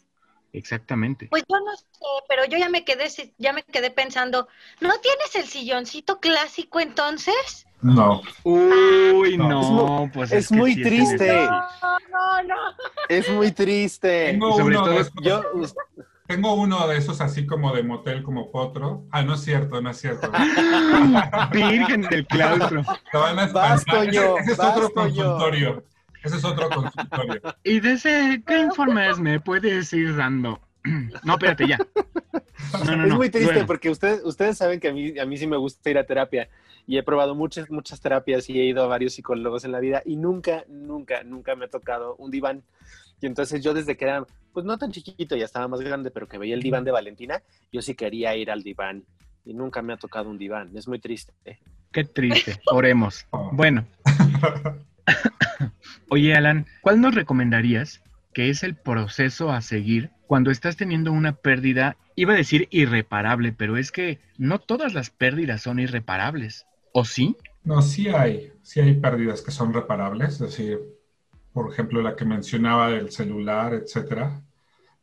[0.53, 1.29] Exactamente.
[1.29, 1.85] Pues yo no sé,
[2.29, 3.09] pero yo ya me quedé,
[3.39, 4.49] ya me quedé pensando,
[4.81, 7.67] ¿no tienes el silloncito clásico entonces?
[7.81, 8.23] No.
[8.43, 11.33] Uy, no, pues es, muy triste.
[11.33, 11.61] No,
[12.11, 12.55] no, no.
[13.09, 14.33] Es muy triste.
[14.33, 15.43] Tengo Sobre todo, yo,
[16.29, 19.05] tengo uno de esos así como de motel, como potro.
[19.11, 20.31] Ah, no es cierto, no es cierto.
[21.53, 22.83] Virgen del claustro.
[22.83, 25.85] ese, es otro consultorio.
[26.29, 27.41] Ese es otro consultorio.
[27.65, 30.61] ¿Y de ese qué informes me puedes ir dando?
[31.25, 31.79] No, espérate, ya.
[32.75, 35.91] es muy triste porque ustedes, ustedes saben que a mí, a mí sí me gusta
[35.91, 36.49] ir a terapia
[36.87, 40.03] y he probado muchas, muchas terapias y he ido a varios psicólogos en la vida
[40.05, 42.63] y nunca, nunca, nunca me ha tocado un diván.
[43.21, 46.29] Y entonces yo desde que era, pues no tan chiquito, ya estaba más grande, pero
[46.29, 49.05] que veía el diván de Valentina, yo sí quería ir al diván.
[49.45, 50.77] Y nunca me ha tocado un diván.
[50.77, 51.33] Es muy triste.
[51.91, 52.61] Qué triste.
[52.67, 53.27] Oremos.
[53.53, 53.87] Bueno.
[56.11, 61.33] Oye, Alan, ¿cuál nos recomendarías que es el proceso a seguir cuando estás teniendo una
[61.33, 61.97] pérdida?
[62.15, 66.67] Iba a decir irreparable, pero es que no todas las pérdidas son irreparables.
[66.93, 67.37] ¿O sí?
[67.65, 68.53] No, sí hay.
[68.63, 70.35] Sí hay pérdidas que son reparables.
[70.35, 70.79] Es decir,
[71.53, 74.43] por ejemplo, la que mencionaba del celular, etcétera.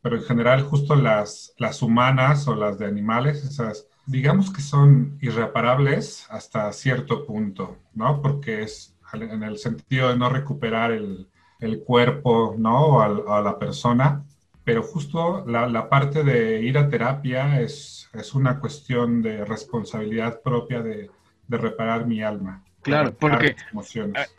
[0.02, 5.18] Pero en general, justo las, las humanas o las de animales, esas, digamos que son
[5.20, 8.22] irreparables hasta cierto punto, ¿no?
[8.22, 11.28] Porque es en el sentido de no recuperar el,
[11.60, 12.86] el cuerpo, ¿no?
[12.86, 14.24] O a, la persona.
[14.64, 20.42] Pero justo la, la, parte de ir a terapia es, es una cuestión de responsabilidad
[20.42, 21.10] propia de,
[21.46, 22.64] de reparar mi alma.
[22.82, 24.34] Claro, porque emociones.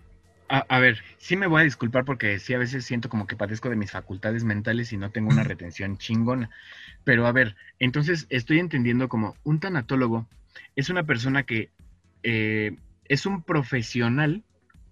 [0.50, 3.70] A, ver, sí me voy a disculpar porque sí a veces siento como que padezco
[3.70, 6.50] de mis facultades mentales y no tengo una retención chingona.
[7.04, 10.26] Pero a ver, entonces estoy entendiendo como un tanatólogo
[10.78, 11.72] es una persona que
[12.24, 14.44] eh, es un profesional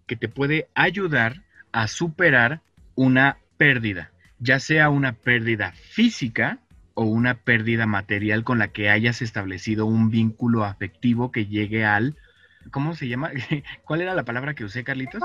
[0.07, 1.41] que te puede ayudar
[1.71, 2.61] a superar
[2.95, 6.59] una pérdida, ya sea una pérdida física
[6.93, 12.15] o una pérdida material con la que hayas establecido un vínculo afectivo que llegue al,
[12.71, 13.31] ¿cómo se llama?
[13.83, 15.21] ¿Cuál era la palabra que usé, Carlitos?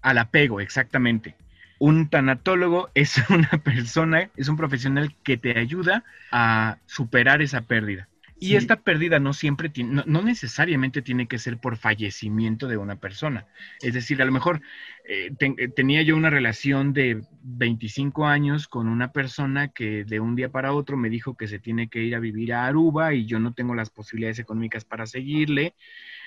[0.00, 1.36] Al apego, exactamente.
[1.78, 8.08] Un tanatólogo es una persona, es un profesional que te ayuda a superar esa pérdida.
[8.42, 12.96] Y esta pérdida no siempre tiene, no, necesariamente tiene que ser por fallecimiento de una
[12.96, 13.46] persona.
[13.80, 14.60] Es decir, a lo mejor
[15.04, 20.34] eh, eh, tenía yo una relación de 25 años con una persona que de un
[20.34, 23.26] día para otro me dijo que se tiene que ir a vivir a Aruba y
[23.26, 25.74] yo no tengo las posibilidades económicas para seguirle.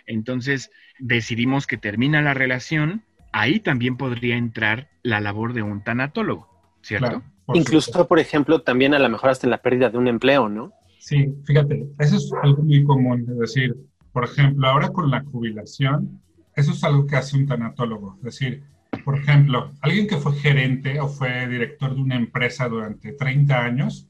[0.05, 3.03] Entonces decidimos que termina la relación.
[3.33, 6.47] Ahí también podría entrar la labor de un tanatólogo,
[6.81, 7.23] ¿cierto?
[7.53, 10.71] Incluso, por ejemplo, también a lo mejor hasta en la pérdida de un empleo, ¿no?
[11.05, 13.75] Sí, fíjate, eso es algo muy común, es decir,
[14.11, 16.19] por ejemplo, ahora con la jubilación,
[16.55, 18.63] eso es algo que hace un tanatólogo, es decir,
[19.03, 24.07] por ejemplo, alguien que fue gerente o fue director de una empresa durante 30 años,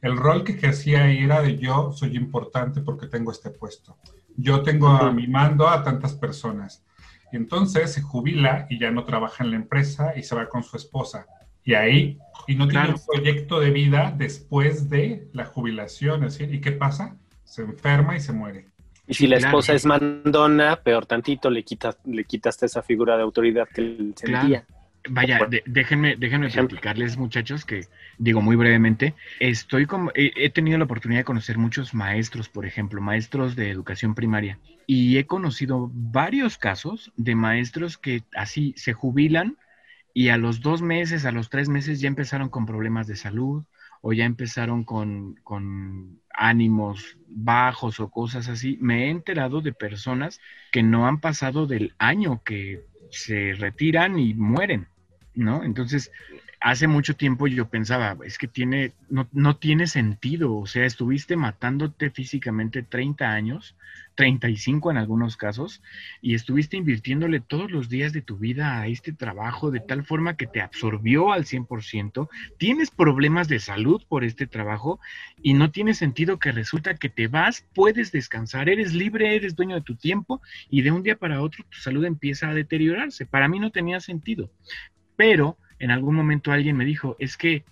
[0.00, 0.54] el rol que
[0.96, 3.98] ahí era de yo soy importante porque tengo este puesto.
[4.34, 6.82] Yo tengo a mi mando a tantas personas.
[7.30, 10.62] Y entonces se jubila y ya no trabaja en la empresa y se va con
[10.62, 11.26] su esposa.
[11.64, 16.24] Y ahí y no tiene un proyecto de vida después de la jubilación.
[16.24, 17.16] Es decir, ¿y qué pasa?
[17.44, 18.66] Se enferma y se muere.
[19.06, 23.22] Y si la esposa es mandona, peor tantito, le, quitas, le quitaste esa figura de
[23.22, 24.64] autoridad que él sentía.
[25.08, 27.86] Vaya, déjenme, déjenme explicarles, muchachos, que
[28.18, 33.00] digo muy brevemente, estoy como, he, tenido la oportunidad de conocer muchos maestros, por ejemplo,
[33.00, 39.56] maestros de educación primaria, y he conocido varios casos de maestros que así se jubilan
[40.14, 43.64] y a los dos meses, a los tres meses ya empezaron con problemas de salud
[44.00, 48.76] o ya empezaron con, con ánimos bajos o cosas así.
[48.80, 54.34] Me he enterado de personas que no han pasado del año que se retiran y
[54.34, 54.88] mueren,
[55.34, 55.62] ¿no?
[55.62, 56.10] Entonces,
[56.62, 61.36] hace mucho tiempo yo pensaba, es que tiene, no, no, tiene sentido, o sea, estuviste
[61.36, 63.76] matándote físicamente 30 años,
[64.14, 65.82] 35 en algunos casos,
[66.20, 70.36] y estuviste invirtiéndole todos los días de tu vida a este trabajo de tal forma
[70.36, 75.00] que te absorbió al 100%, tienes problemas de salud por este trabajo
[75.42, 79.74] y no tiene sentido que resulta que te vas, puedes descansar, eres libre, eres dueño
[79.74, 83.26] de tu tiempo y de un día para otro tu salud empieza a deteriorarse.
[83.26, 84.50] Para mí no tenía sentido,
[85.16, 87.64] pero en algún momento alguien me dijo, es que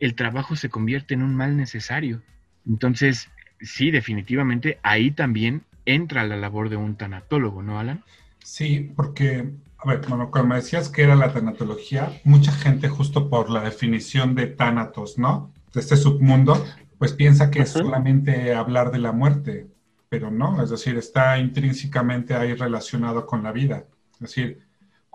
[0.00, 2.20] el trabajo se convierte en un mal necesario.
[2.66, 8.04] Entonces, sí, definitivamente ahí también entra la labor de un tanatólogo, ¿no, Alan?
[8.44, 13.30] Sí, porque, a ver, bueno, cuando me decías que era la tanatología, mucha gente justo
[13.30, 15.50] por la definición de tánatos, ¿no?
[15.72, 16.62] De este submundo,
[16.98, 19.68] pues piensa que es solamente hablar de la muerte,
[20.10, 23.86] pero no, es decir, está intrínsecamente ahí relacionado con la vida.
[24.12, 24.67] Es decir,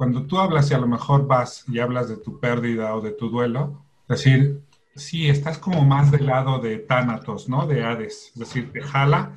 [0.04, 3.12] cuando tú hablas y a lo mejor vas y hablas de tu pérdida o de
[3.12, 4.62] tu duelo, es decir,
[4.98, 7.68] sí, estás como más del lado de Tánatos, ¿no?
[7.68, 9.32] De Hades, es decir, te jala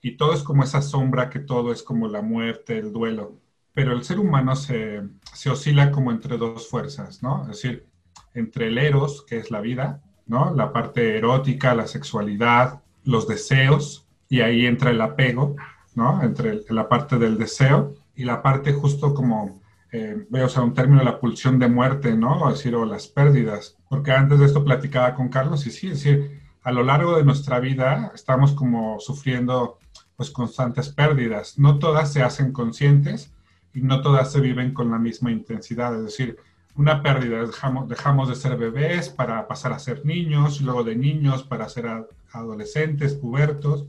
[0.00, 3.32] y todo es como esa sombra que todo es como la muerte, el duelo.
[3.74, 5.02] Pero el ser humano se,
[5.34, 7.42] se oscila como entre dos fuerzas, ¿no?
[7.42, 7.88] Es decir,
[8.32, 10.54] entre el eros, que es la vida, ¿no?
[10.54, 15.56] La parte erótica, la sexualidad, los deseos, y ahí entra el apego,
[15.96, 16.22] ¿no?
[16.22, 19.61] Entre la parte del deseo y la parte justo como
[19.94, 22.40] eh, veo, o sea, un término, la pulsión de muerte, ¿no?
[22.40, 23.76] O decir, o las pérdidas.
[23.90, 27.24] Porque antes de esto platicaba con Carlos y sí, es decir, a lo largo de
[27.24, 29.78] nuestra vida estamos como sufriendo
[30.16, 31.58] pues constantes pérdidas.
[31.58, 33.34] No todas se hacen conscientes
[33.74, 35.94] y no todas se viven con la misma intensidad.
[35.94, 36.38] Es decir,
[36.74, 41.42] una pérdida, dejamos, dejamos de ser bebés para pasar a ser niños, luego de niños
[41.42, 43.84] para ser adolescentes, pubertos,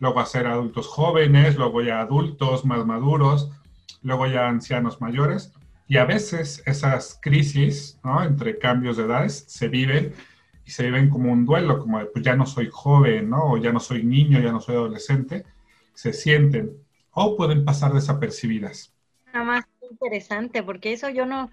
[0.00, 3.50] luego a ser adultos jóvenes, luego ya adultos más maduros
[4.02, 5.52] luego ya ancianos mayores,
[5.88, 8.22] y a veces esas crisis, ¿no?
[8.22, 10.12] Entre cambios de edades se viven
[10.64, 13.52] y se viven como un duelo, como de, pues ya no soy joven, ¿no?
[13.52, 15.44] O ya no soy niño, ya no soy adolescente,
[15.94, 16.72] se sienten
[17.12, 18.92] o pueden pasar desapercibidas.
[19.32, 21.50] Nada más interesante, porque eso yo no,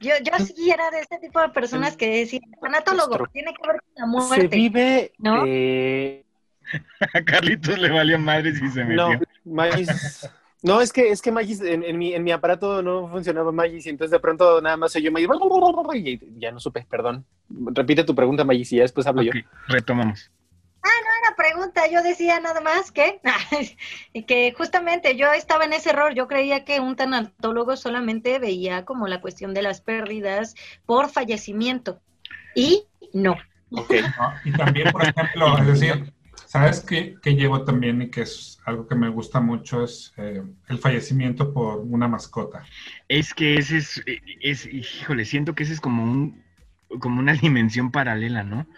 [0.00, 3.80] yo, yo sí era de ese tipo de personas que decían, anatólogo, tiene que ver
[3.80, 4.48] con la muerte.
[4.48, 5.44] Se vive, ¿no?
[5.46, 6.24] Eh,
[7.14, 9.20] A Carlitos le valió madre si se metió.
[9.44, 9.64] No,
[10.64, 13.90] no, es que, es que Magis, en, mi, en mi aparato no funcionaba Magis y
[13.90, 15.28] entonces de pronto nada más soy yo Magis
[16.06, 17.26] y ya no supe, perdón.
[17.50, 19.32] Repite tu pregunta, Magis, y ya después hablo yo.
[19.68, 20.30] Retomamos.
[20.82, 23.20] Ah, no era pregunta, yo decía nada más que,
[24.26, 29.06] que justamente yo estaba en ese error, yo creía que un tanatólogo solamente veía como
[29.06, 30.54] la cuestión de las pérdidas
[30.86, 32.00] por fallecimiento
[32.54, 33.36] y no.
[33.70, 34.00] Okay.
[34.46, 36.13] y también, por ejemplo, es decir,
[36.54, 39.82] ¿Sabes qué, llevo también y que es algo que me gusta mucho?
[39.82, 42.64] Es eh, el fallecimiento por una mascota.
[43.08, 44.00] Es que ese es,
[44.40, 46.44] es, híjole, siento que ese es como un,
[47.00, 48.68] como una dimensión paralela, ¿no?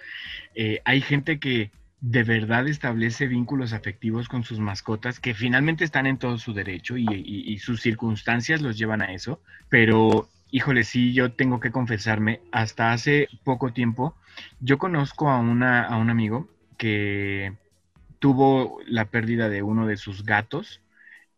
[0.55, 6.07] Eh, hay gente que de verdad establece vínculos afectivos con sus mascotas que finalmente están
[6.07, 11.33] en todo su derecho y, sus circunstancias los llevan a eso, pero híjole, sí, yo
[11.33, 14.17] tengo que confesarme, hasta hace poco tiempo,
[14.61, 17.53] yo conozco a, una, a un amigo que
[18.27, 20.83] tuvo la pérdida de uno de sus gatos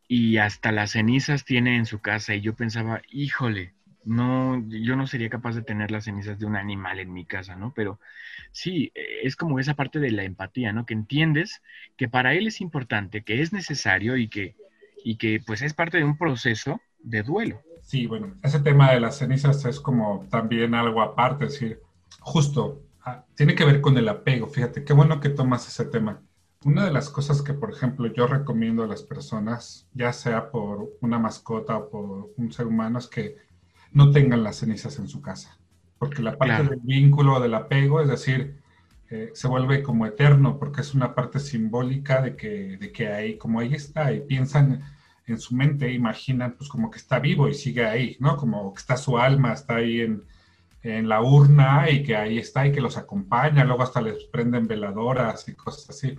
[0.08, 3.74] y hasta las cenizas tiene en su casa y yo pensaba, híjole,
[4.06, 7.56] no, yo no sería capaz de tener las cenizas de un animal en mi casa,
[7.56, 7.74] ¿no?
[7.76, 8.00] Pero
[8.52, 10.86] sí, es como esa parte de la empatía, ¿no?
[10.86, 11.60] Que entiendes
[11.98, 14.56] que para él es importante, que es necesario y que,
[15.04, 17.60] y que pues es parte de un proceso de duelo.
[17.82, 21.82] Sí, bueno, ese tema de las cenizas es como también algo aparte, es decir,
[22.20, 26.22] justo, ah, tiene que ver con el apego, fíjate, qué bueno que tomas ese tema.
[26.68, 30.98] Una de las cosas que, por ejemplo, yo recomiendo a las personas, ya sea por
[31.00, 33.36] una mascota o por un ser humano, es que
[33.90, 35.56] no tengan las cenizas en su casa.
[35.98, 38.60] Porque la parte del vínculo, del apego, es decir,
[39.08, 43.38] eh, se vuelve como eterno, porque es una parte simbólica de que, de que ahí,
[43.38, 44.84] como ahí está, y piensan
[45.26, 48.36] en su mente, imaginan pues como que está vivo y sigue ahí, ¿no?
[48.36, 50.22] Como que está su alma, está ahí en,
[50.82, 54.68] en la urna y que ahí está y que los acompaña, luego hasta les prenden
[54.68, 56.14] veladoras y cosas así.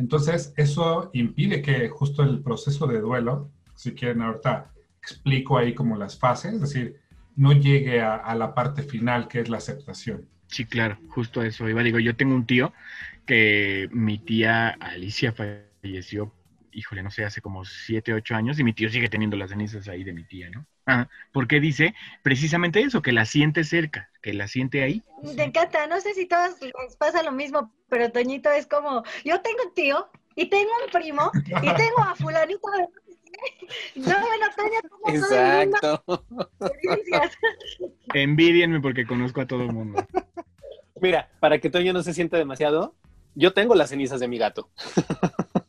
[0.00, 5.94] Entonces, eso impide que justo el proceso de duelo, si quieren ahorita explico ahí como
[5.94, 6.96] las fases, es decir,
[7.36, 10.26] no llegue a, la parte final que es la aceptación.
[10.46, 11.82] Sí, claro, justo eso iba.
[11.82, 12.72] Digo, yo tengo un tío
[13.26, 16.34] que mi tía Alicia falleció,
[16.72, 19.86] híjole, no sé, hace como siete, ocho años y mi tío sigue teniendo las cenizas
[19.88, 20.66] ahí de mi tía, ¿no?
[20.90, 25.04] Ah, porque dice precisamente eso, que la siente cerca, que la siente ahí.
[25.36, 29.40] Me encanta, no sé si todos les pasa lo mismo, pero Toñito es como, yo
[29.40, 32.60] tengo un tío y tengo un primo y tengo a fulanito
[33.94, 36.24] no, bueno, Toño, como Exacto.
[38.14, 40.04] Envidienme porque conozco a todo el mundo.
[41.00, 42.96] Mira, para que Toño no se sienta demasiado,
[43.36, 44.70] yo tengo las cenizas de mi gato.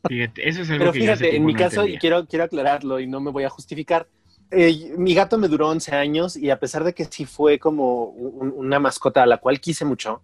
[0.08, 3.20] Fíjate, eso es algo Pero fíjate, en mi caso, y quiero, quiero aclararlo y no
[3.20, 4.08] me voy a justificar,
[4.52, 8.04] eh, mi gato me duró 11 años y a pesar de que sí fue como
[8.04, 10.22] una mascota a la cual quise mucho,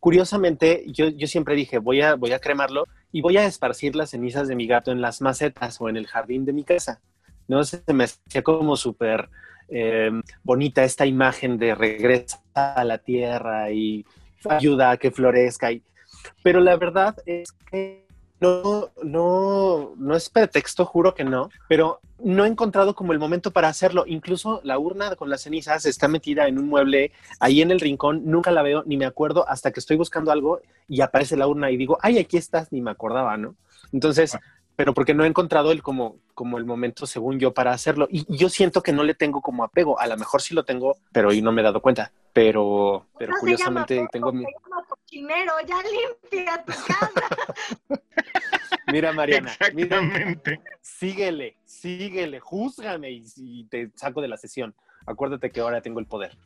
[0.00, 4.10] curiosamente yo, yo siempre dije, voy a, voy a cremarlo y voy a esparcir las
[4.10, 7.00] cenizas de mi gato en las macetas o en el jardín de mi casa.
[7.46, 7.64] ¿no?
[7.64, 9.28] Se me hacía como súper
[9.68, 10.10] eh,
[10.42, 14.04] bonita esta imagen de regresa a la tierra y
[14.48, 15.72] ayuda a que florezca.
[15.72, 15.82] Y,
[16.42, 18.07] pero la verdad es que
[18.40, 23.52] no, no, no es pretexto, juro que no, pero no he encontrado como el momento
[23.52, 24.04] para hacerlo.
[24.06, 28.22] Incluso la urna con las cenizas está metida en un mueble ahí en el rincón,
[28.24, 31.70] nunca la veo ni me acuerdo hasta que estoy buscando algo y aparece la urna
[31.70, 33.54] y digo, ay, aquí estás, ni me acordaba, ¿no?
[33.92, 34.40] Entonces, ah.
[34.76, 38.06] pero porque no he encontrado el como, como el momento, según yo, para hacerlo.
[38.10, 39.98] Y yo siento que no le tengo como apego.
[39.98, 42.12] A lo mejor sí lo tengo, pero hoy no me he dado cuenta.
[42.32, 44.44] Pero, pero curiosamente tengo mi...
[45.10, 47.28] ya limpia tu casa.
[48.92, 49.52] Mira, Mariana.
[49.52, 50.60] Exactamente.
[50.80, 54.74] síguele, síguele, júzgame y, te saco de la sesión.
[55.06, 56.36] Acuérdate que ahora tengo el poder.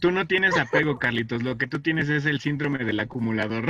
[0.00, 1.42] Tú no tienes apego, Carlitos.
[1.42, 3.66] Lo que tú tienes es el síndrome del acumulador.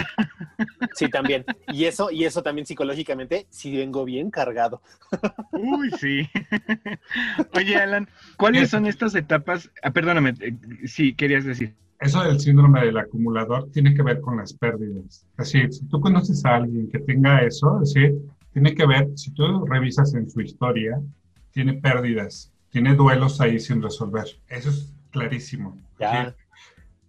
[0.95, 1.45] Sí, también.
[1.69, 4.83] Y eso, y eso también psicológicamente, sí vengo bien cargado.
[5.53, 6.29] Uy, sí.
[7.55, 9.71] Oye, Alan, ¿cuáles son estas etapas?
[9.83, 10.55] Ah, perdóname, eh,
[10.87, 15.27] sí, querías decir eso del síndrome del acumulador tiene que ver con las pérdidas.
[15.39, 18.19] Es decir, si tú conoces a alguien que tenga eso, es decir,
[18.53, 21.01] tiene que ver, si tú revisas en su historia,
[21.51, 24.27] tiene pérdidas, tiene duelos ahí sin resolver.
[24.49, 25.77] Eso es clarísimo.
[25.99, 26.35] Ya.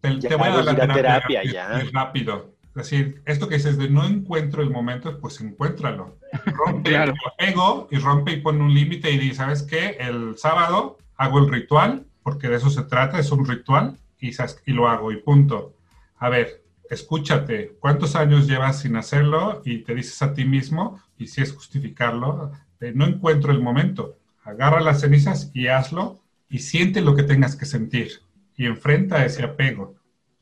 [0.01, 1.83] te, voy a dar la terapia, ya.
[1.93, 2.55] rápido.
[2.69, 6.17] Es decir, esto que dices de no encuentro el momento, pues encuéntralo.
[6.45, 9.97] Rompe el apego y rompe y pone un límite y dice, ¿sabes qué?
[9.99, 14.87] El sábado hago el ritual, porque de eso se trata, es un ritual y, lo
[14.87, 15.75] hago y punto.
[16.17, 19.61] A ver, escúchate, ¿cuántos años llevas sin hacerlo?
[19.65, 22.51] Y te dices a ti mismo, y si es justificarlo,
[22.93, 24.17] no encuentro el momento.
[24.43, 28.21] Agarra las cenizas y hazlo y siente lo que tengas que sentir
[28.55, 29.95] y enfrenta ese apego.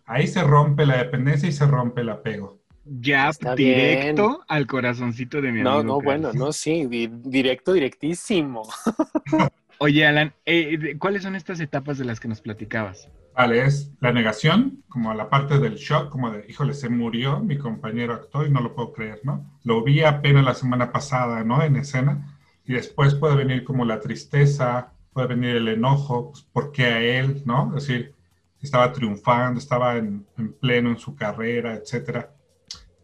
[0.05, 2.59] Ahí se rompe la dependencia y se rompe el apego.
[2.85, 5.69] Ya, directo al corazoncito de mi amigo.
[5.69, 8.63] No, no, bueno, no, sí, directo, directísimo.
[9.79, 13.09] Oye, Alan, eh, ¿cuáles son estas etapas de las que nos platicabas?
[13.36, 17.59] Vale, es la negación, como la parte del shock, como de, híjole, se murió mi
[17.59, 19.59] compañero actor y no lo puedo creer, ¿no?
[19.63, 21.61] Lo vi apenas la semana pasada, ¿no?
[21.61, 22.39] En escena.
[22.65, 26.99] Y después puede venir como la tristeza, puede venir el enojo, pues, ¿por qué a
[26.99, 27.78] él, ¿no?
[27.78, 28.15] Es decir,
[28.59, 32.32] estaba triunfando, estaba en, en pleno en su carrera, etcétera.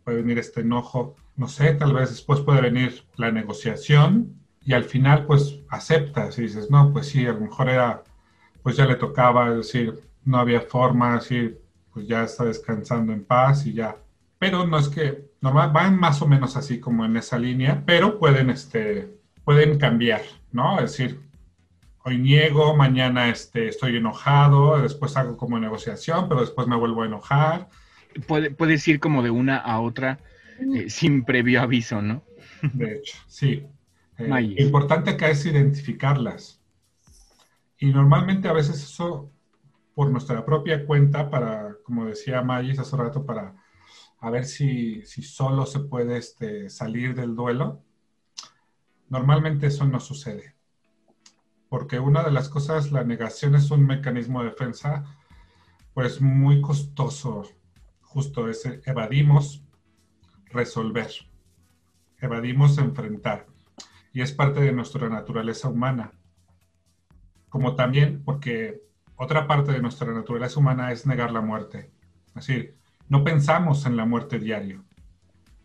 [0.03, 4.84] Puede venir este enojo, no sé, tal vez después puede venir la negociación y al
[4.84, 8.03] final pues aceptas y dices, no, pues sí, a lo mejor era,
[8.61, 11.55] pues ya le tocaba, es decir, no había forma, así,
[11.91, 13.97] pues ya está descansando en paz y ya.
[14.39, 18.20] Pero no es que, normal, van más o menos así como en esa línea, pero
[18.20, 19.09] pueden, este,
[19.43, 20.80] pueden cambiar, ¿no?
[20.80, 21.20] Es decir,
[22.05, 27.05] hoy niego, mañana este, estoy enojado, después hago como negociación, pero después me vuelvo a
[27.05, 27.70] enojar.
[28.28, 30.20] Puede, puedes ir como de una a otra
[30.59, 32.24] eh, sin previo aviso, ¿no?
[32.61, 33.66] De hecho, sí.
[34.18, 36.61] Eh, importante acá es identificarlas.
[37.78, 39.32] Y normalmente a veces eso
[39.93, 43.55] por nuestra propia cuenta para, como decía Mayis hace rato, para
[44.20, 47.84] a ver si, si solo se puede este, salir del duelo.
[49.09, 50.55] Normalmente eso no sucede.
[51.68, 55.03] Porque una de las cosas, la negación es un mecanismo de defensa,
[55.93, 57.43] pues muy costoso.
[58.01, 59.66] Justo ese, evadimos
[60.45, 61.11] resolver,
[62.20, 63.47] evadimos enfrentar.
[64.14, 66.11] Y es parte de nuestra naturaleza humana.
[67.49, 68.82] Como también porque
[69.16, 71.91] otra parte de nuestra naturaleza humana es negar la muerte.
[72.28, 72.76] Es decir,
[73.09, 74.84] no pensamos en la muerte diario.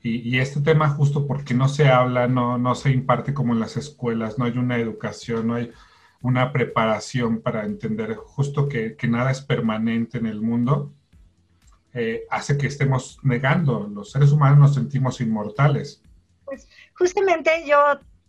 [0.00, 3.76] Y, este tema justo porque no se habla, no, no se imparte como en las
[3.76, 5.72] escuelas, no hay una educación, no hay
[6.20, 10.92] una preparación para entender justo que, nada es permanente en el mundo,
[11.92, 13.88] eh, hace que estemos negando.
[13.88, 16.02] Los seres humanos nos sentimos inmortales.
[16.44, 17.76] Pues justamente yo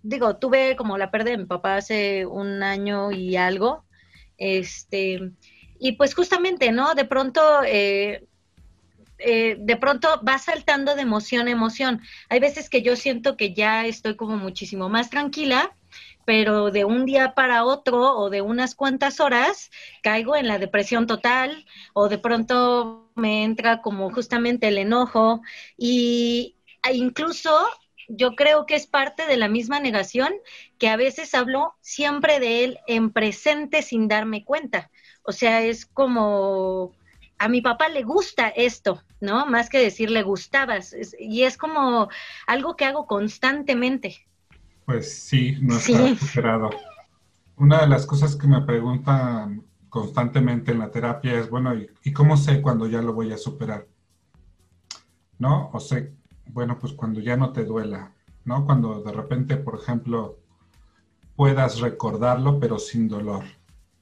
[0.03, 3.85] digo, tuve como la pérdida de mi papá hace un año y algo,
[4.37, 5.31] este,
[5.79, 6.95] y pues justamente, ¿no?
[6.95, 8.25] De pronto, eh,
[9.19, 12.01] eh, de pronto va saltando de emoción a emoción.
[12.29, 15.75] Hay veces que yo siento que ya estoy como muchísimo más tranquila,
[16.25, 19.71] pero de un día para otro o de unas cuantas horas
[20.03, 25.41] caigo en la depresión total o de pronto me entra como justamente el enojo
[25.77, 26.55] y
[26.87, 27.51] e incluso
[28.09, 30.33] yo creo que es parte de la misma negación
[30.77, 34.91] que a veces hablo siempre de él en presente sin darme cuenta.
[35.23, 36.91] O sea, es como
[37.37, 39.45] a mi papá le gusta esto, ¿no?
[39.45, 40.95] Más que decir le gustabas.
[41.17, 42.09] y es como
[42.47, 44.27] algo que hago constantemente.
[44.85, 46.69] Pues sí, no está superado.
[47.55, 52.37] Una de las cosas que me preguntan constantemente en la terapia es, bueno, ¿y, cómo
[52.37, 53.87] sé cuando ya lo voy a superar?
[55.37, 55.69] ¿No?
[55.73, 56.13] O sé,
[56.53, 58.13] bueno, pues cuando ya no te duela,
[58.45, 58.65] ¿no?
[58.65, 60.39] Cuando de repente, por ejemplo,
[61.35, 63.43] puedas recordarlo, pero sin dolor,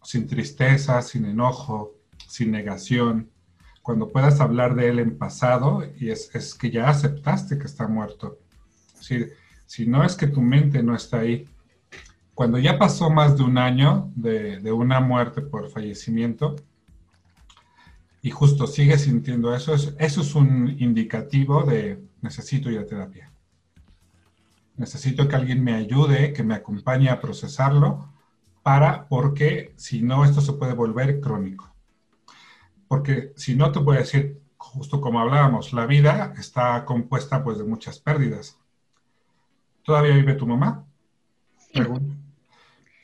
[0.01, 1.95] sin tristeza, sin enojo,
[2.27, 3.29] sin negación.
[3.81, 8.39] Cuando puedas hablar de él en pasado y es, que ya aceptaste que está muerto.
[8.99, 9.27] Si,
[9.65, 11.47] si no es que tu mente no está ahí.
[12.33, 16.55] Cuando ya pasó más de un año de, de una muerte por fallecimiento,
[18.21, 23.31] y justo sigue sintiendo eso, eso es un indicativo de necesito ir a terapia.
[24.75, 28.13] Necesito que alguien me ayude, que me acompañe a procesarlo,
[28.63, 31.73] para, porque si no, esto se puede volver crónico.
[32.87, 37.57] Porque si no, te voy a decir, justo como hablábamos, la vida está compuesta pues
[37.57, 38.59] de muchas pérdidas.
[39.83, 40.85] ¿Todavía vive tu mamá?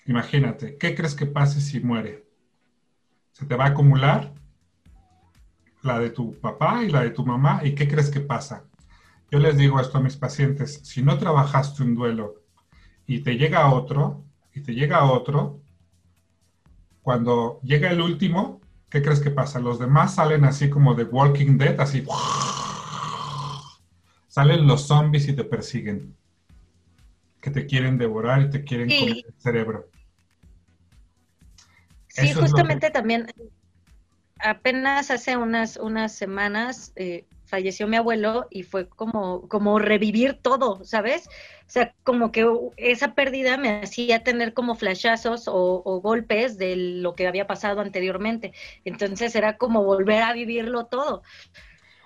[0.05, 2.25] Imagínate, ¿qué crees que pase si muere?
[3.31, 4.33] ¿Se te va a acumular
[5.81, 7.61] la de tu papá y la de tu mamá?
[7.63, 8.65] ¿Y qué crees que pasa?
[9.33, 12.43] Yo les digo esto a mis pacientes, si no trabajaste un duelo
[13.07, 14.23] y te llega otro,
[14.53, 15.59] y te llega otro,
[17.01, 18.61] cuando llega el último,
[18.91, 19.59] ¿qué crees que pasa?
[19.59, 22.05] Los demás salen así como de Walking Dead, así.
[24.27, 26.15] Salen los zombies y te persiguen.
[27.41, 29.89] Que te quieren devorar y te quieren comer el cerebro.
[32.09, 33.25] Sí, justamente también,
[34.37, 40.83] apenas hace unas, unas semanas, eh, falleció mi abuelo y fue como, como revivir todo,
[40.83, 41.27] ¿sabes?
[41.67, 42.47] O sea, como que
[42.77, 48.53] esa pérdida me hacía tener como flashazos o, golpes de lo que había pasado anteriormente.
[48.85, 51.21] Entonces era como volver a vivirlo todo.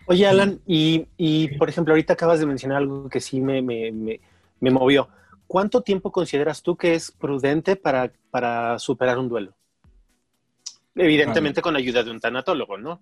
[0.05, 4.19] Oye, Alan, y, y por ejemplo, ahorita acabas de mencionar algo que sí me, me,
[4.59, 5.07] me, movió.
[5.47, 9.55] ¿Cuánto tiempo consideras tú que es prudente para, para superar un duelo?
[10.93, 12.99] Evidentemente con la ayuda de un tanatólogo, ¿no?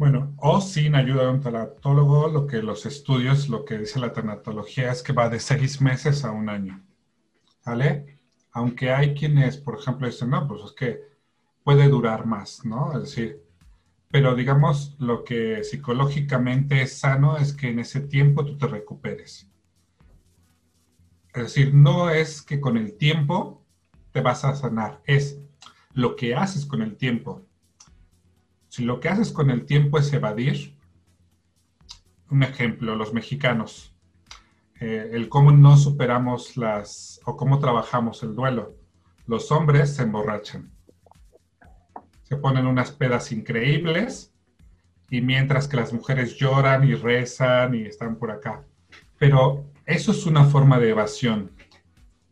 [0.00, 4.14] Bueno, o sin ayuda de un tanatólogo, lo que los estudios, lo que dice la
[4.14, 6.82] tanatología es que va de seis meses a un año.
[7.66, 8.18] ¿Vale?
[8.52, 11.02] Aunque hay quienes, por ejemplo, dicen, no, pues es que
[11.62, 12.94] puede durar más, ¿no?
[12.94, 13.42] Es decir,
[14.10, 19.50] pero digamos, lo que psicológicamente es sano es que en ese tiempo tú te recuperes.
[21.34, 23.66] Es decir, no es que con el tiempo
[24.12, 25.38] te vas a sanar, es
[25.92, 27.49] lo que haces con el tiempo.
[28.70, 30.76] Si lo que haces con el tiempo es evadir,
[32.30, 33.96] un ejemplo, los mexicanos,
[34.78, 38.76] eh, el cómo no superamos las, o cómo trabajamos el duelo.
[39.26, 40.70] Los hombres se emborrachan,
[42.22, 44.32] se ponen unas pedas increíbles
[45.10, 48.62] y mientras que las mujeres lloran y rezan y están por acá.
[49.18, 51.50] Pero eso es una forma de evasión.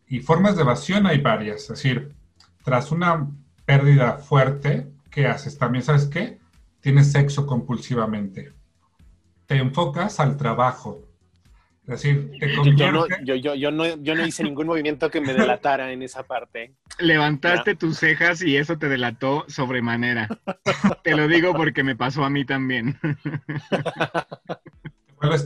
[0.06, 1.62] Y formas de evasión hay varias.
[1.62, 2.14] Es decir,
[2.62, 3.28] tras una
[3.64, 5.58] pérdida fuerte, ¿qué haces?
[5.58, 6.38] También, ¿sabes qué?
[6.80, 8.52] Tienes sexo compulsivamente.
[9.46, 11.08] Te enfocas al trabajo.
[11.82, 15.22] Es decir, te yo, no, yo, yo, yo, no, yo no hice ningún movimiento que
[15.22, 16.74] me delatara en esa parte.
[16.98, 20.28] Levantaste tus cejas y eso te delató sobremanera.
[21.02, 22.98] te lo digo porque me pasó a mí también.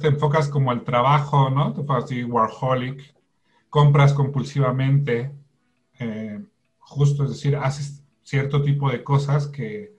[0.00, 1.72] te enfocas como al trabajo, ¿no?
[1.72, 3.14] Te fue así, Warholic,
[3.68, 5.30] compras compulsivamente,
[6.00, 6.40] eh,
[6.78, 9.94] justo, es decir, haces cierto tipo de cosas que,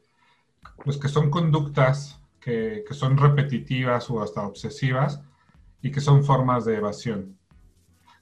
[0.84, 5.22] pues, que son conductas que, que son repetitivas o hasta obsesivas
[5.82, 7.38] y que son formas de evasión.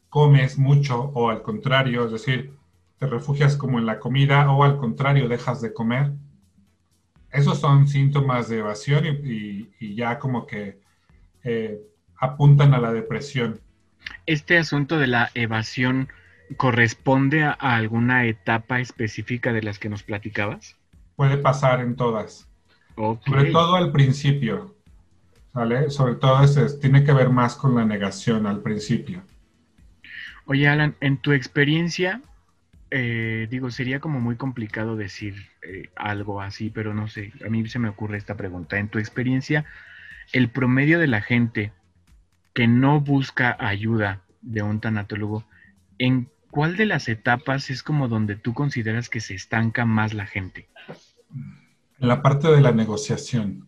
[0.10, 2.54] Comes mucho o al contrario, es decir,
[3.02, 6.12] te refugias como en la comida o al contrario dejas de comer.
[7.32, 10.80] Esos son síntomas de evasión y, ya como que
[11.44, 11.82] eh,
[12.18, 13.60] apuntan a la depresión.
[14.28, 16.10] ¿Este asunto de la evasión
[16.58, 20.78] corresponde a, alguna etapa específica de las que nos platicabas?
[21.16, 22.48] Puede pasar en todas.
[22.96, 24.76] Sobre todo al principio.
[25.90, 26.42] Sobre todo
[26.80, 29.22] tiene que ver más con la negación al principio.
[30.46, 32.22] Oye, Alan, en tu experiencia,
[32.90, 37.68] eh, digo, sería como muy complicado decir eh, algo así, pero no sé, a mí
[37.68, 38.78] se me ocurre esta pregunta.
[38.78, 39.66] En tu experiencia,
[40.34, 41.74] el promedio de la gente
[42.54, 45.46] que no busca ayuda de un tanatólogo,
[46.00, 50.26] ¿en cuál de las etapas es como donde tú consideras que se estanca más la
[50.26, 50.70] gente?
[52.00, 53.68] En la parte de la negociación.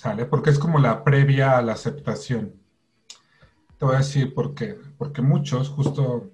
[0.00, 0.24] ¿sale?
[0.24, 2.54] Porque es como la previa a la aceptación.
[3.76, 4.78] Te voy a decir por qué.
[4.96, 6.30] Porque muchos, justo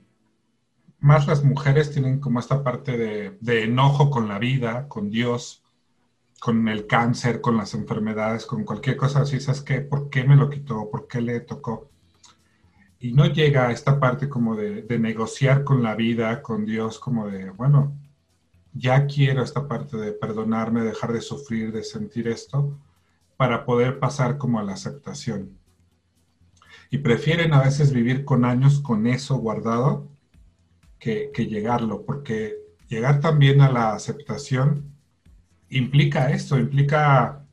[1.00, 2.96] más las mujeres tienen como esta parte
[3.40, 5.64] de, enojo con la vida, con Dios,
[6.38, 9.40] con el cáncer, con las enfermedades, con cualquier cosa así.
[9.40, 9.80] ¿Sabes qué?
[9.80, 10.88] ¿Por qué me lo quitó?
[10.88, 11.90] ¿Por qué le tocó?
[12.98, 17.28] Y no llega a esta parte como de, negociar con la vida, con Dios, como
[17.28, 17.94] de, bueno,
[18.72, 22.78] ya quiero esta parte de perdonarme, dejar de sufrir, de sentir esto
[23.36, 25.58] para poder pasar como a la aceptación.
[26.90, 30.08] Y prefieren a veces vivir con años con eso guardado
[30.98, 32.56] que, llegarlo, porque
[32.88, 34.92] llegar también a la aceptación
[35.68, 37.44] implica esto, implica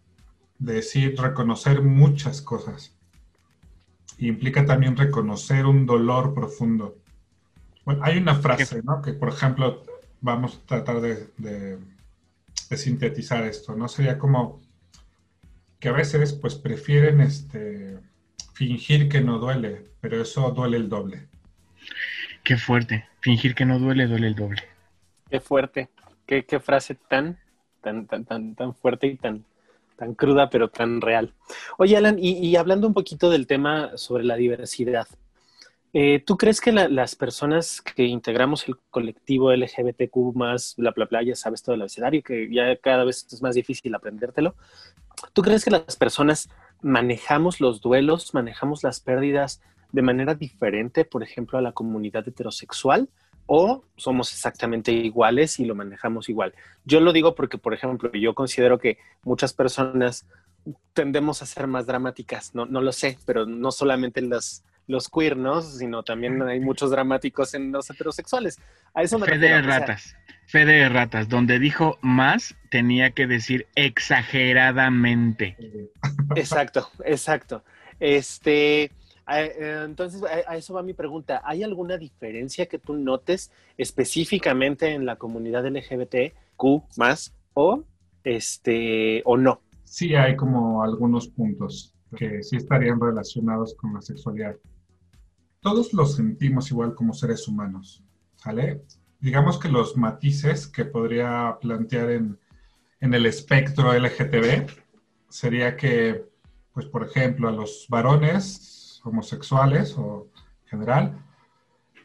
[0.57, 2.92] decir, reconocer muchas cosas.
[4.17, 6.97] Implica también reconocer un dolor profundo.
[7.85, 9.01] Bueno, hay una frase, ¿no?
[9.01, 9.83] Que, por ejemplo,
[10.21, 13.87] vamos a tratar de, de sintetizar esto, ¿no?
[13.87, 14.61] Sería como,
[15.83, 17.99] que a veces pues prefieren este,
[18.53, 21.27] fingir que no duele, pero eso duele el doble.
[22.41, 24.63] Qué fuerte, fingir que no duele, duele el doble.
[25.29, 25.89] Qué fuerte,
[26.25, 27.37] qué, qué frase tan,
[27.81, 29.43] tan, tan, tan, tan fuerte y tan,
[30.03, 31.33] tan cruda, pero tan real.
[31.77, 35.07] Oye, Alan, y, hablando un poquito del tema sobre la diversidad,
[35.93, 41.23] eh, ¿tú crees que las personas que integramos el colectivo LGBTQ más, bla, bla, bla,
[41.23, 44.55] ya sabes todo el abecedario, que ya cada vez es más difícil aprendértelo,
[45.31, 46.49] ¿Tú crees que las personas
[46.81, 53.09] manejamos los duelos, manejamos las pérdidas de manera diferente, por ejemplo, a la comunidad heterosexual?
[53.45, 56.53] ¿O somos exactamente iguales y lo manejamos igual?
[56.85, 60.25] Yo lo digo porque, por ejemplo, yo considero que muchas personas
[60.93, 65.09] tendemos a ser más dramáticas, no, no lo sé, pero no solamente en las los
[65.09, 65.61] queer, ¿no?
[65.61, 68.59] Sino también hay muchos dramáticos en los heterosexuales.
[68.93, 70.15] A eso me Fede de ratas.
[70.45, 71.29] Fede de ratas.
[71.29, 75.57] Donde dijo más, tenía que decir exageradamente.
[76.35, 77.63] Exacto, exacto.
[77.99, 78.91] Este.
[79.27, 81.41] Eh, entonces, a eso va mi pregunta.
[81.45, 87.83] ¿Hay alguna diferencia que tú notes específicamente en la comunidad LGBTQ más o
[88.23, 89.61] este o no?
[89.83, 94.55] Sí, hay como algunos puntos que sí estarían relacionados con la sexualidad
[95.63, 98.03] todos lo sentimos igual como seres humanos,
[98.35, 98.83] ¿sale?
[99.19, 102.37] Digamos que los matices que podría plantear en,
[102.99, 104.67] el espectro LGTB
[105.29, 106.25] sería que,
[106.73, 110.29] pues por ejemplo, a los varones homosexuales o
[110.63, 111.25] en general,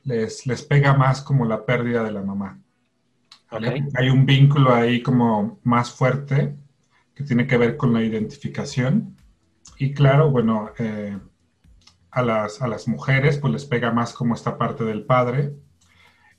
[0.05, 2.61] les, les pega más como la pérdida de la mamá.
[3.51, 6.55] Hay un vínculo ahí como más fuerte
[7.15, 9.17] que tiene que ver con la identificación.
[9.79, 11.19] Y claro, bueno, eh,
[12.11, 15.55] a las, a las mujeres, pues les pega más como esta parte del padre.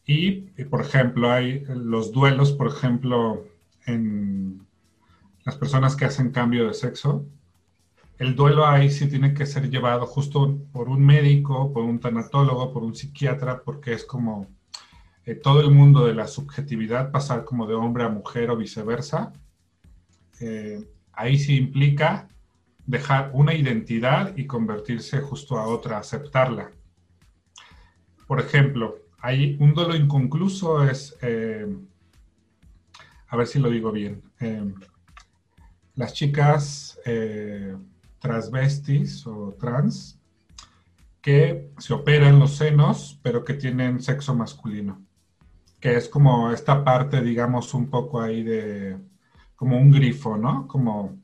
[0.06, 3.46] Y, por ejemplo, hay los duelos, por ejemplo,
[3.86, 4.66] en
[5.46, 7.26] las personas que hacen cambio de sexo.
[8.20, 12.74] El duelo ahí sí tiene que ser llevado justo por un médico, por un tanatólogo,
[12.74, 14.46] por un psiquiatra, porque es como
[15.26, 19.32] eh, todo el mundo de la subjetividad, pasar como de hombre a mujer o viceversa.
[20.42, 22.28] Eh, ahí sí implica
[22.86, 26.72] dejar una identidad y convertirse justo a otra, aceptarla.
[28.28, 31.74] Por ejemplo, hay un duelo inconcluso es, eh,
[33.30, 34.22] a ver si lo digo bien,
[35.96, 37.00] las chicas
[38.20, 40.20] transvestis o trans
[41.22, 45.02] que se operan los senos, pero que tienen sexo masculino,
[45.80, 48.98] que es como esta parte, digamos, un poco ahí de,
[49.56, 50.68] como un grifo, ¿no?
[50.68, 51.20] Como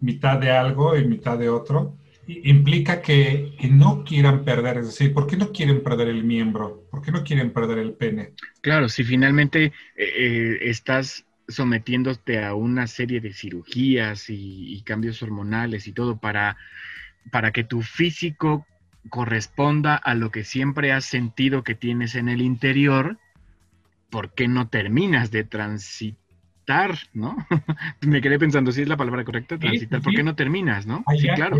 [0.00, 1.96] mitad de algo y mitad de otro.
[2.26, 6.86] implica que, no quieran perder, es decir, ¿por qué no quieren perder el miembro?
[6.90, 8.34] ¿Por qué no quieren perder el pene?
[8.60, 15.22] Claro, si finalmente eh, eh, estás sometiéndote a una serie de cirugías y, y, cambios
[15.22, 16.56] hormonales y todo para,
[17.30, 18.66] para que tu físico
[19.08, 23.18] corresponda a lo que siempre has sentido que tienes en el interior,
[24.10, 27.36] ¿por qué no terminas de transitar, no?
[28.00, 31.04] Me quedé pensando si es la palabra correcta, transitar, ¿por qué no terminas, no?
[31.18, 31.56] sí, claro.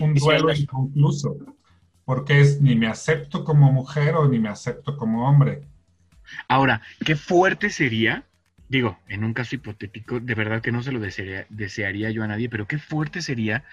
[0.00, 1.36] un duelo inconcluso,
[2.04, 5.62] porque es ni me acepto como mujer o ni me acepto como hombre.
[6.48, 8.24] Ahora, qué fuerte sería,
[8.72, 12.48] digo, en un caso hipotético, de verdad que no se lo desearía yo a nadie,
[12.48, 13.64] pero qué fuerte sería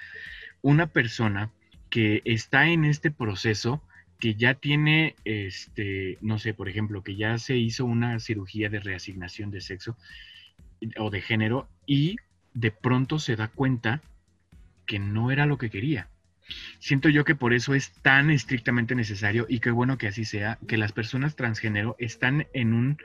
[0.62, 1.52] una persona
[1.90, 3.82] que está en este proceso,
[4.20, 8.82] que ya tiene, este, no sé, por ejemplo, que ya se hizo una cirugía de
[8.82, 9.96] reasignación de sexo
[10.98, 12.18] o de género y
[12.54, 14.02] de pronto se da cuenta
[14.86, 16.10] que no era lo que quería.
[16.80, 20.60] Siento yo que por eso es tan estrictamente necesario y qué bueno que así sea,
[20.68, 22.98] que las personas transgénero están en un,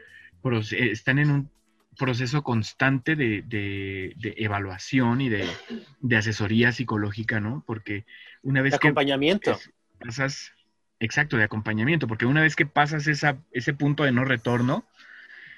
[0.73, 1.55] están en un
[1.95, 7.63] proceso constante de, evaluación y de, asesoría psicológica, ¿no?
[7.67, 8.05] Porque
[8.43, 8.89] una vez de que...
[8.89, 9.59] Acompañamiento.
[9.99, 10.53] Pasas,
[11.01, 14.85] exacto, de acompañamiento, porque una vez que pasas esa, ese punto de no retorno,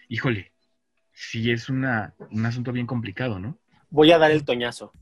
[0.08, 0.52] híjole,
[1.12, 3.58] sí es una, un asunto bien complicado, ¿no?
[3.90, 4.92] Voy a dar el toñazo.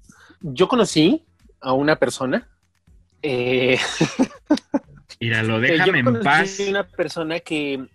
[0.41, 1.25] Yo conocí
[1.61, 2.49] a una persona.
[3.23, 3.79] Eh...
[5.21, 6.61] Mira, lo déjame en paz.
[6.69, 7.87] Una persona que,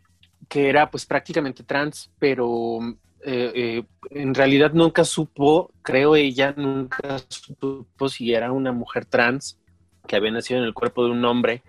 [0.47, 2.79] que era pues prácticamente trans, pero
[3.23, 9.59] eh, eh, en realidad nunca supo, creo ella, nunca supo si era una mujer trans
[10.07, 11.61] que había nacido en el cuerpo de un hombre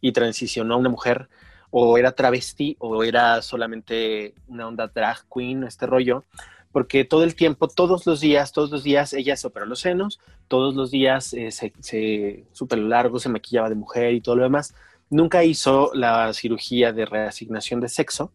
[0.00, 1.28] y transicionó a una mujer,
[1.70, 6.24] o era travesti, o era solamente una onda drag queen, este rollo,
[6.72, 10.20] porque todo el tiempo, todos los días, todos los días ella se operó los senos,
[10.48, 14.44] todos los días eh, se, su pelo largo se maquillaba de mujer y todo lo
[14.44, 14.74] demás.
[15.08, 18.32] Nunca hizo la cirugía de reasignación de sexo,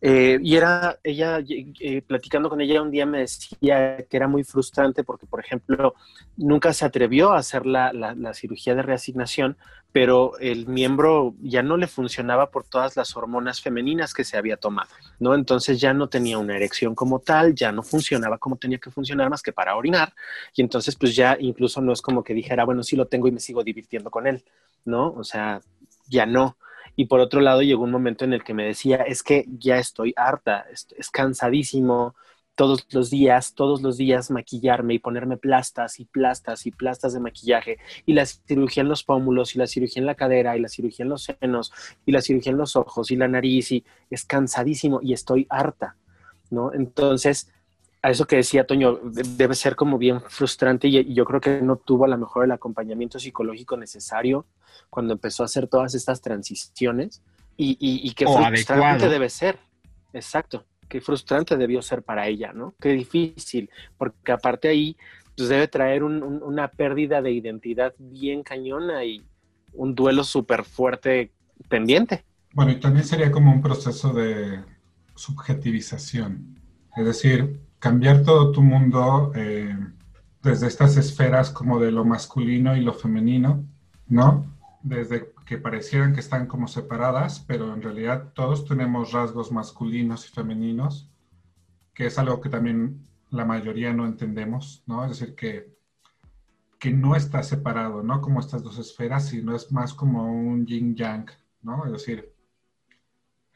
[0.00, 4.44] eh, y era ella, eh, platicando con ella un día me decía que era muy
[4.44, 5.94] frustrante porque, por ejemplo,
[6.36, 9.56] nunca se atrevió a hacer la, la, cirugía de reasignación,
[9.90, 14.56] pero el miembro ya no le funcionaba por todas las hormonas femeninas que se había
[14.56, 15.34] tomado, ¿no?
[15.34, 19.30] Entonces ya no tenía una erección como tal, ya no funcionaba como tenía que funcionar
[19.30, 20.14] más que para orinar,
[20.54, 23.32] y entonces pues ya incluso no es como que dijera, bueno, sí lo tengo y
[23.32, 24.44] me sigo divirtiendo con él,
[24.84, 25.12] ¿no?
[25.12, 25.60] O sea,
[26.06, 26.56] ya no.
[26.98, 29.78] Y por otro lado, llegó un momento en el que me decía, es que ya
[29.78, 32.16] estoy harta, es, cansadísimo
[32.56, 37.20] todos los días, todos los días maquillarme y ponerme plastas y plastas y plastas de
[37.20, 40.68] maquillaje y la cirugía en los pómulos y la cirugía en la cadera y la
[40.68, 41.72] cirugía en los senos
[42.04, 45.94] y la cirugía en los ojos y la nariz y es cansadísimo y estoy harta,
[46.50, 46.72] ¿no?
[46.72, 47.48] Entonces,
[48.02, 51.76] a eso que decía Toño, debe ser como bien frustrante y, yo creo que no
[51.76, 54.46] tuvo a lo mejor el acompañamiento psicológico necesario
[54.90, 57.22] cuando empezó a hacer todas estas transiciones
[57.56, 59.58] y, y, qué frustrante debe ser.
[60.12, 62.74] Exacto, qué frustrante debió ser para ella, ¿no?
[62.80, 64.96] Qué difícil, porque aparte ahí
[65.36, 69.24] pues debe traer una pérdida de identidad bien cañona y
[69.72, 71.32] un duelo súper fuerte
[71.68, 72.24] pendiente.
[72.54, 74.64] Bueno, y también sería como un proceso de
[75.14, 76.58] subjetivización,
[76.96, 79.76] es decir, cambiar todo tu mundo eh,
[80.42, 83.64] desde estas esferas como de lo masculino y lo femenino,
[84.06, 84.46] ¿no?
[84.82, 90.32] Desde que parecieran que están como separadas, pero en realidad todos tenemos rasgos masculinos y
[90.32, 91.10] femeninos,
[91.94, 95.04] que es algo que también la mayoría no entendemos, ¿no?
[95.04, 95.76] Es decir, que,
[96.78, 98.20] que no está separado, ¿no?
[98.20, 101.26] Como estas dos esferas, sino es más como un yin-yang,
[101.62, 101.84] ¿no?
[101.86, 102.32] Es decir,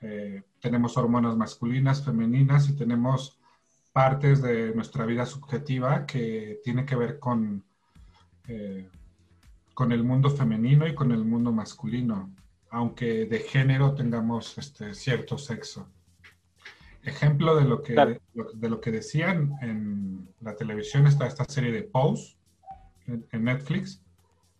[0.00, 3.38] eh, tenemos hormonas masculinas, femeninas y tenemos
[3.92, 7.64] partes de nuestra vida subjetiva que tiene que ver con,
[8.48, 8.88] eh,
[9.74, 12.34] con el mundo femenino y con el mundo masculino,
[12.70, 15.88] aunque de género tengamos este, cierto sexo.
[17.02, 18.20] Ejemplo de lo, que,
[18.54, 22.36] de lo que decían en la televisión está esta serie de Pose
[23.06, 24.00] en, Netflix.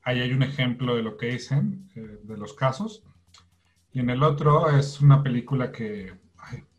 [0.02, 3.04] Ahí hay un ejemplo de lo que dicen, eh, de los casos.
[3.92, 6.12] Y en el otro es una película que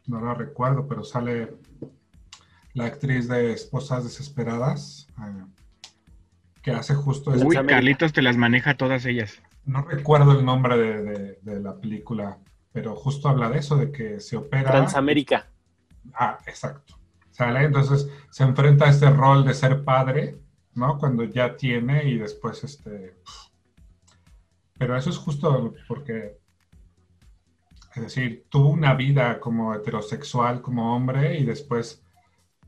[0.07, 1.53] no la recuerdo, pero sale
[2.73, 5.45] la actriz de Esposas Desesperadas, eh,
[6.61, 7.45] que hace justo eso.
[7.45, 9.41] Uy, Carlitos te las maneja todas ellas.
[9.65, 12.37] No recuerdo el nombre de, de, la película,
[12.71, 14.71] pero justo habla de eso, de que se opera.
[14.71, 15.47] Transamérica.
[16.13, 16.95] Ah, exacto.
[17.31, 17.63] ¿Sale?
[17.63, 20.37] Entonces se enfrenta a este rol de ser padre,
[20.75, 20.97] ¿no?
[20.97, 23.15] Cuando ya tiene y después este.
[24.77, 26.43] Pero eso es justo porque
[27.95, 32.03] es decir, tuvo una vida como heterosexual, como hombre, y después,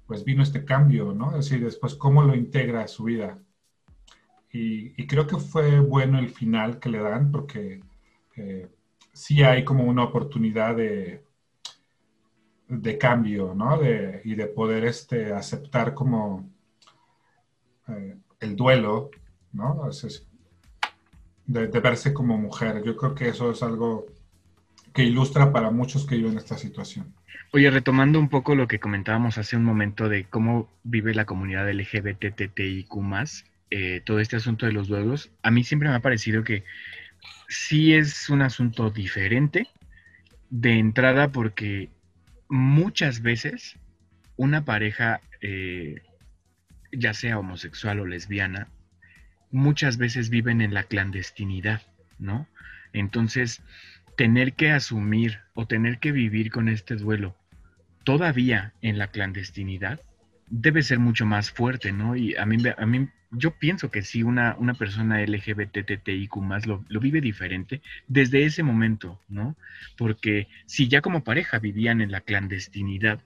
[0.08, 1.32] pues vino este cambio, ¿no?
[1.32, 3.40] Es decir, después, ¿cómo lo integra a su vida?
[4.52, 7.82] Y, creo que fue bueno el final que le dan, porque
[8.38, 8.70] eh,
[9.12, 11.26] sí hay como una oportunidad de,
[12.70, 13.78] de cambio, ¿no?
[13.78, 16.50] De, y de poder este, aceptar como
[17.90, 19.12] eh, el duelo,
[19.52, 19.90] ¿no?
[21.46, 22.82] de, de verse como mujer.
[22.84, 24.06] Yo creo que eso es algo
[24.96, 27.14] que ilustra para muchos que viven esta situación.
[27.52, 31.70] Oye, retomando un poco lo que comentábamos hace un momento de cómo vive la comunidad
[31.70, 32.90] LGBTTIQ,
[33.72, 36.64] eh, todo este asunto de los duelos, a mí siempre me ha parecido que
[37.50, 39.68] sí es un asunto diferente
[40.50, 41.90] de entrada porque
[42.48, 43.78] muchas veces
[44.38, 46.02] una pareja, eh,
[46.94, 48.70] ya sea homosexual o lesbiana,
[49.52, 51.82] muchas veces viven en la clandestinidad,
[52.18, 52.48] ¿no?
[52.94, 53.62] Entonces,
[54.16, 57.36] tener que asumir o tener que vivir con este duelo
[58.06, 60.00] todavía en la clandestinidad
[60.48, 62.16] debe ser mucho más fuerte, ¿no?
[62.16, 66.86] Y a mí, a mí yo pienso que si una, una persona LGBTTIQ más lo,
[66.88, 69.58] lo, vive diferente desde ese momento, ¿no?
[69.98, 73.20] Porque si ya como pareja vivían en la clandestinidad,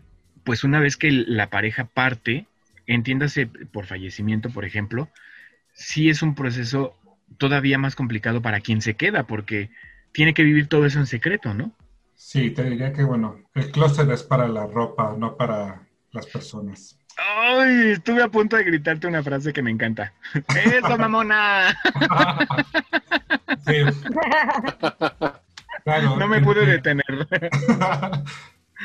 [0.45, 2.47] pues una vez que la pareja parte,
[2.87, 5.09] entiéndase por fallecimiento, por ejemplo,
[5.73, 6.97] sí es un proceso
[7.37, 9.69] todavía más complicado para quien se queda, porque
[10.11, 11.71] tiene que vivir todo eso en secreto, ¿no?
[12.15, 16.99] Sí, te diría que, bueno, el closet es para la ropa, no para las personas.
[17.17, 20.13] Ay, estuve a punto de gritarte una frase que me encanta.
[20.65, 21.77] ¡Eso, mamona!
[23.65, 23.83] sí.
[25.85, 27.05] no me pude detener.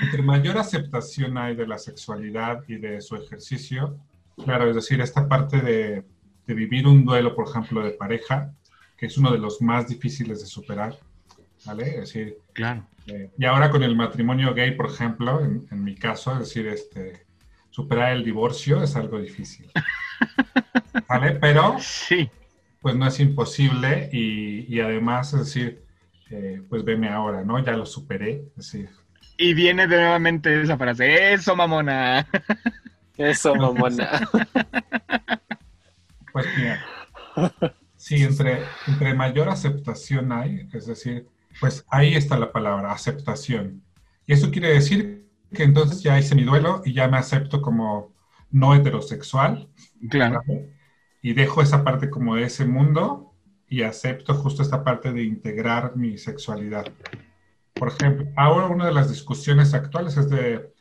[0.02, 3.98] entre mayor aceptación hay de la sexualidad y de su ejercicio,
[4.44, 6.04] claro, es decir, esta parte de,
[6.46, 8.52] de vivir un duelo, por ejemplo, de pareja,
[8.96, 10.98] que es uno de los más difíciles de superar,
[11.64, 11.88] ¿vale?
[11.88, 12.86] Es decir, claro.
[13.06, 17.26] Eh, y ahora con el matrimonio gay, por ejemplo, en, mi caso, es decir, este,
[17.70, 19.70] superar el divorcio es algo difícil.
[21.08, 21.32] ¿Vale?
[21.32, 22.30] Pero, sí.
[22.80, 25.84] pues no es imposible y, además, es decir,
[26.30, 27.62] eh, pues veme ahora, ¿no?
[27.62, 28.90] Ya lo superé, es decir.
[29.36, 32.26] Y viene nuevamente esa frase, eso, mamona.
[33.16, 34.28] Eso, mamona.
[36.32, 36.84] Pues mira,
[37.94, 41.28] sí, entre, entre mayor aceptación hay, es decir,
[41.60, 43.82] pues ahí está la palabra, aceptación.
[44.26, 48.12] Y eso quiere decir que entonces ya hice mi duelo y ya me acepto como
[48.50, 49.68] no heterosexual.
[50.10, 50.42] Claro.
[51.22, 53.34] Y dejo esa parte como de ese mundo
[53.68, 56.86] y acepto justo esta parte de integrar mi sexualidad.
[57.74, 60.72] Por ejemplo, ahora una de las discusiones actuales es de,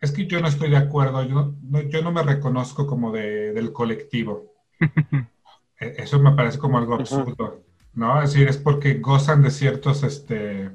[0.00, 3.52] es que yo no estoy de acuerdo, yo no, yo no me reconozco como de,
[3.52, 4.52] del colectivo.
[5.78, 7.65] E, eso me parece como algo absurdo.
[7.96, 8.22] ¿No?
[8.22, 10.70] Es decir, es porque gozan de ciertos este,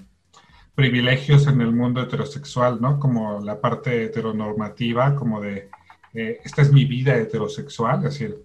[0.76, 3.00] privilegios en el mundo heterosexual, ¿no?
[3.00, 5.70] Como la parte heteronormativa, como de,
[6.14, 8.38] eh, esta es mi vida heterosexual, es decir,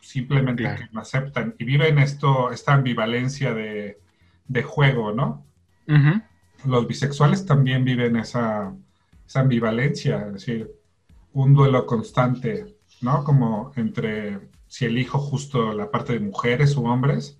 [0.00, 3.98] simplemente que me aceptan y viven esto, esta ambivalencia de,
[4.62, 5.44] juego, ¿no?
[6.64, 8.72] Los bisexuales también viven esa,
[9.26, 10.70] esa ambivalencia, es decir,
[11.32, 13.24] un duelo constante, ¿no?
[13.24, 14.38] Como entre
[14.68, 17.38] si elijo justo la parte de mujeres u hombres,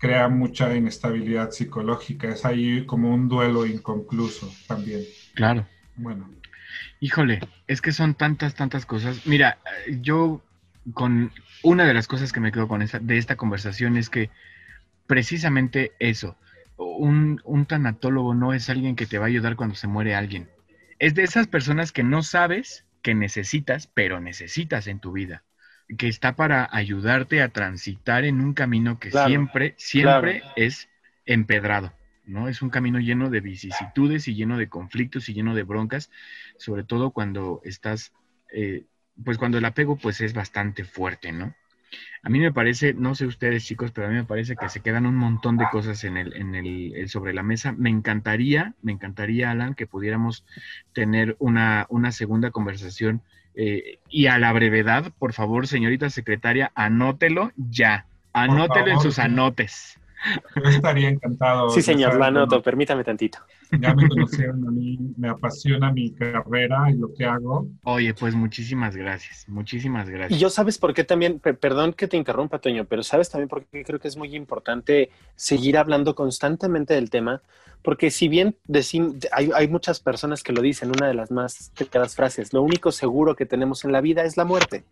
[0.00, 2.28] crea mucha inestabilidad psicológica.
[2.28, 5.02] Es ahí como un duelo inconcluso también.
[5.34, 5.66] Claro.
[5.94, 6.28] Bueno.
[7.00, 9.26] Híjole, es que son tantas, tantas cosas.
[9.26, 9.58] Mira,
[10.00, 10.42] yo
[10.94, 11.30] con
[11.62, 14.30] una de las cosas que me quedo con esta, de esta conversación es que
[15.06, 16.36] precisamente eso,
[16.78, 20.48] un, un tanatólogo no es alguien que te va a ayudar cuando se muere alguien.
[20.98, 25.42] Es de esas personas que no sabes que necesitas, pero necesitas en tu vida
[25.96, 30.88] que está para ayudarte a transitar en un camino que siempre, siempre es
[31.26, 31.92] empedrado,
[32.26, 32.48] ¿no?
[32.48, 36.10] Es un camino lleno de vicisitudes y lleno de conflictos y lleno de broncas,
[36.58, 38.12] sobre todo cuando estás,
[38.52, 38.84] eh,
[39.24, 41.54] pues cuando el apego pues es bastante fuerte, ¿no?
[42.22, 44.80] A mí me parece, no sé ustedes chicos, pero a mí me parece que se
[44.80, 47.72] quedan un montón de cosas en el, en el, sobre la mesa.
[47.72, 50.44] Me encantaría, me encantaría, Alan, que pudiéramos
[50.92, 53.22] tener una, una segunda conversación
[53.54, 58.06] eh, y a la brevedad, por favor, señorita secretaria, anótelo ya.
[58.32, 59.98] Anótelo en sus anotes.
[60.54, 61.70] Yo estaría encantado.
[61.70, 63.38] Sí, señor, lo anoto, permítame tantito.
[63.78, 67.68] Ya me conocieron a mí, me apasiona mi carrera y lo que hago.
[67.84, 70.40] Oye, pues muchísimas gracias, muchísimas Y gracias.
[70.40, 73.64] yo sabes por qué también, per- perdón que te interrumpa, Toño, pero sabes también por
[73.66, 77.42] qué creo que es muy importante seguir hablando constantemente del tema,
[77.82, 81.70] porque si bien decim- hay, hay muchas personas que lo dicen, una de las más
[81.74, 84.84] típicas frases, lo único seguro que tenemos en la vida es la muerte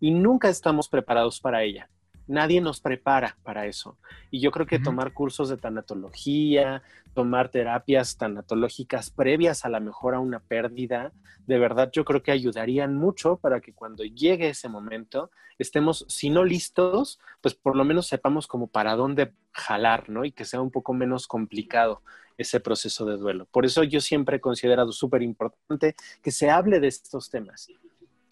[0.00, 1.88] y nunca estamos preparados para ella.
[2.26, 3.98] Nadie nos prepara para eso.
[4.30, 6.82] Y yo creo que tomar cursos de tanatología,
[7.14, 11.12] tomar terapias tanatológicas previas a la mejor a una pérdida,
[11.46, 16.30] de verdad yo creo que ayudarían mucho para que cuando llegue ese momento estemos, si
[16.30, 20.24] no listos, pues por lo menos sepamos como para dónde jalar, ¿no?
[20.24, 22.02] Y que sea un poco menos complicado
[22.36, 23.46] ese proceso de duelo.
[23.46, 27.68] Por eso yo siempre he considerado súper importante que se hable de estos temas.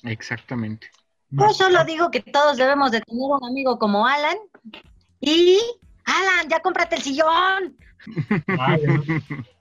[0.02, 0.90] Exactamente.
[1.32, 4.36] Yo solo digo que todos debemos de tener un amigo como Alan.
[5.20, 5.58] Y,
[6.04, 7.76] Alan, ya cómprate el sillón.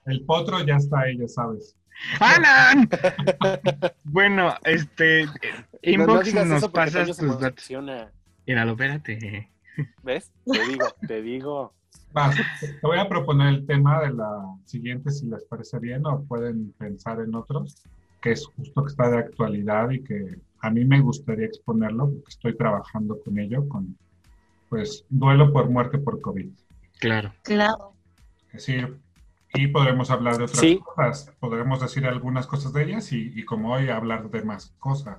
[0.06, 1.76] El potro ya está ahí, ya sabes.
[2.20, 2.90] ¡Alan!
[4.04, 5.40] bueno, este, No- no
[5.84, 7.70] inbox digas nos pasas tus datos.
[8.48, 9.52] Míralo, espérate.
[10.04, 10.32] ¿Ves?
[10.52, 11.74] Te digo, te digo.
[12.14, 16.24] Vas, te voy a proponer el tema de la siguiente, si les parece bien, o
[16.26, 17.84] pueden pensar en otros,
[18.22, 22.30] que es justo que está de actualidad y que a mí me gustaría exponerlo, porque
[22.30, 23.98] estoy trabajando con ello, con
[24.70, 26.50] pues duelo por muerte por COVID.
[27.00, 27.34] Claro.
[27.44, 27.94] Claro.
[28.48, 28.96] Es decir,
[29.54, 30.80] y podremos hablar de otras Sí.
[30.80, 35.18] cosas, podremos decir algunas cosas de ellas y, y como hoy hablar de más cosas.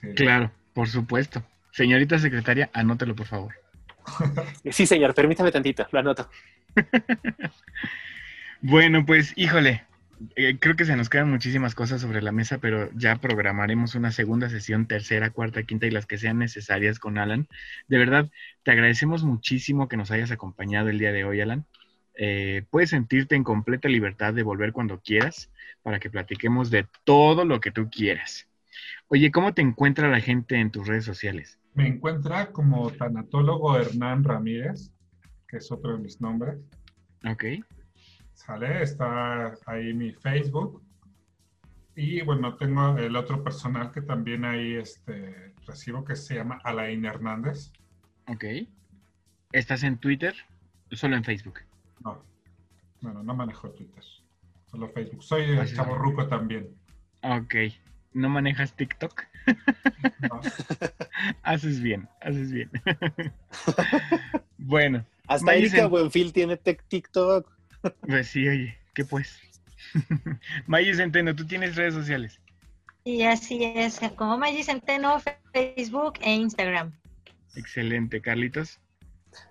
[0.00, 0.14] Sí.
[0.14, 1.42] Claro, por supuesto.
[1.72, 3.54] Señorita secretaria, anótelo, por favor.
[4.70, 6.28] Sí, señor, permítame tantito, lo anoto.
[8.62, 9.84] Bueno, pues, híjole,
[10.34, 14.12] eh, creo que se nos quedan muchísimas cosas sobre la mesa, pero ya programaremos una
[14.12, 17.48] segunda sesión, tercera, cuarta, quinta y las que sean necesarias con Alan.
[17.88, 18.30] De verdad,
[18.62, 21.64] te agradecemos muchísimo que nos hayas acompañado el día de hoy, Alan.
[22.14, 25.50] Eh, puedes sentirte en completa libertad de volver cuando quieras
[25.82, 28.48] para que platiquemos de todo lo que tú quieras.
[29.08, 31.58] Oye, ¿cómo te encuentra la gente en tus redes sociales?
[31.74, 34.90] Me encuentra como tanatólogo Hernán Ramírez,
[35.46, 36.56] que es otro de mis nombres.
[37.24, 37.44] Ok,
[38.36, 40.82] Sale, está ahí mi Facebook.
[41.94, 47.04] Y bueno, tengo el otro personal que también ahí este, recibo que se llama Alain
[47.04, 47.72] Hernández.
[48.28, 48.44] ok.
[49.52, 50.34] ¿Estás en Twitter?
[50.92, 51.60] Solo en Facebook.
[52.04, 52.22] No,
[53.00, 54.04] bueno, no manejo Twitter,
[54.70, 55.22] solo Facebook.
[55.22, 56.68] Soy el Así chavo ruco también.
[57.22, 57.54] Ok.
[58.12, 59.22] ¿No manejas TikTok?
[60.28, 60.40] No,
[61.42, 62.70] Haces bien, haces bien.
[64.58, 67.55] bueno, Hasta Erika en- Buenfil tiene TikTok.
[68.00, 69.40] Pues sí, oye, ¿qué pues?
[70.66, 72.40] Mayo Centeno, ¿tú tienes redes sociales?
[73.04, 75.20] Y así es, como Maggi Centeno,
[75.52, 76.92] Facebook e Instagram.
[77.54, 78.80] Excelente, Carlitos.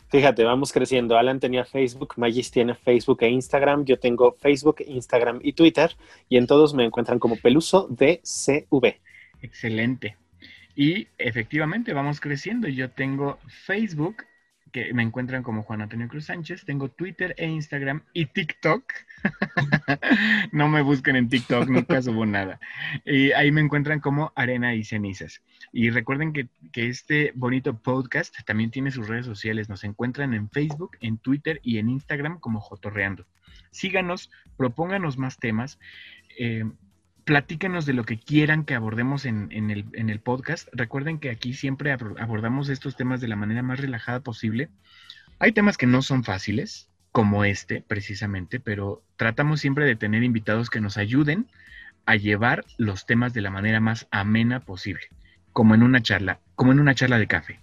[0.09, 1.17] Fíjate, vamos creciendo.
[1.17, 3.85] Alan tenía Facebook, Magis tiene Facebook e Instagram.
[3.85, 5.95] Yo tengo Facebook, Instagram y Twitter.
[6.29, 8.99] Y en todos me encuentran como Peluso DCV.
[9.41, 10.17] Excelente.
[10.75, 12.67] Y efectivamente vamos creciendo.
[12.67, 14.23] Yo tengo Facebook,
[14.75, 16.65] que me encuentran como Juan Antonio Cruz Sánchez.
[16.65, 18.83] Tengo Twitter e Instagram y TikTok.
[20.51, 22.59] no me busquen en TikTok, nunca subo nada.
[23.05, 25.41] Y ahí me encuentran como Arena y Cenizas.
[25.71, 29.69] Y recuerden que, que este bonito podcast también tiene sus redes sociales.
[29.69, 33.25] Nos encuentran en Facebook, en Twitter y en Instagram como Jotorreando.
[33.71, 35.79] Síganos, propónganos más temas.
[36.37, 36.65] eh,
[37.25, 40.67] platíquenos de lo que quieran que abordemos en, en el, en el podcast.
[40.71, 44.69] Recuerden que aquí siempre abor- abordamos estos temas de la manera más relajada posible.
[45.39, 50.69] Hay temas que no son fáciles, como este precisamente, pero tratamos siempre de tener invitados
[50.69, 51.47] que nos ayuden
[52.05, 55.03] a llevar los temas de la manera más amena posible,
[55.51, 57.59] como en una charla, como en una charla de café.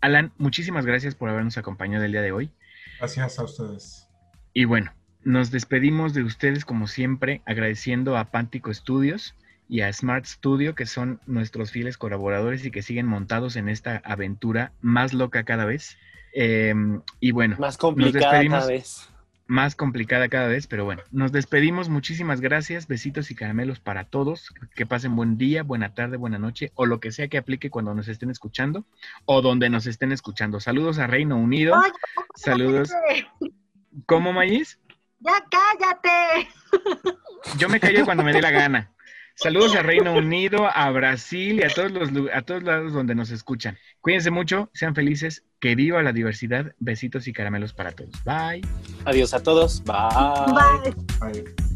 [0.00, 2.50] Alan, muchísimas gracias por habernos acompañado el día de hoy.
[2.98, 4.06] gracias a ustedes.
[4.54, 4.92] Y bueno,
[5.24, 9.34] nos despedimos de ustedes como siempre, agradeciendo a Pántico Studios
[9.68, 14.00] y a Smart Studio, que son nuestros fieles colaboradores y que siguen montados en esta
[14.04, 15.96] aventura más loca cada vez.
[16.34, 16.74] Eh,
[17.20, 18.58] y bueno, Más complicada despedimos.
[18.60, 19.08] cada vez.
[19.46, 21.88] más complicada cada vez, pero bueno, nos despedimos.
[21.88, 24.52] Muchísimas gracias, besitos y caramelos para todos.
[24.74, 27.94] Que pasen buen día, buena tarde, buena noche o lo que sea que aplique cuando
[27.94, 28.86] nos estén escuchando
[29.24, 30.58] o donde nos estén escuchando.
[30.60, 31.76] Saludos a Reino Unido.
[31.76, 31.90] ¡Ay,
[32.34, 32.90] Saludos.
[34.06, 34.79] ¿Cómo, Mayis?
[35.20, 36.48] ¡Ya cállate!
[37.58, 38.92] Yo me callo cuando me dé la gana.
[39.34, 43.30] Saludos a Reino Unido, a Brasil y a todos los a todos lados donde nos
[43.30, 43.78] escuchan.
[44.00, 46.74] Cuídense mucho, sean felices, que viva la diversidad.
[46.78, 48.12] Besitos y caramelos para todos.
[48.24, 48.60] Bye.
[49.06, 49.82] Adiós a todos.
[49.84, 50.92] Bye.
[51.22, 51.32] Bye.
[51.32, 51.69] Bye.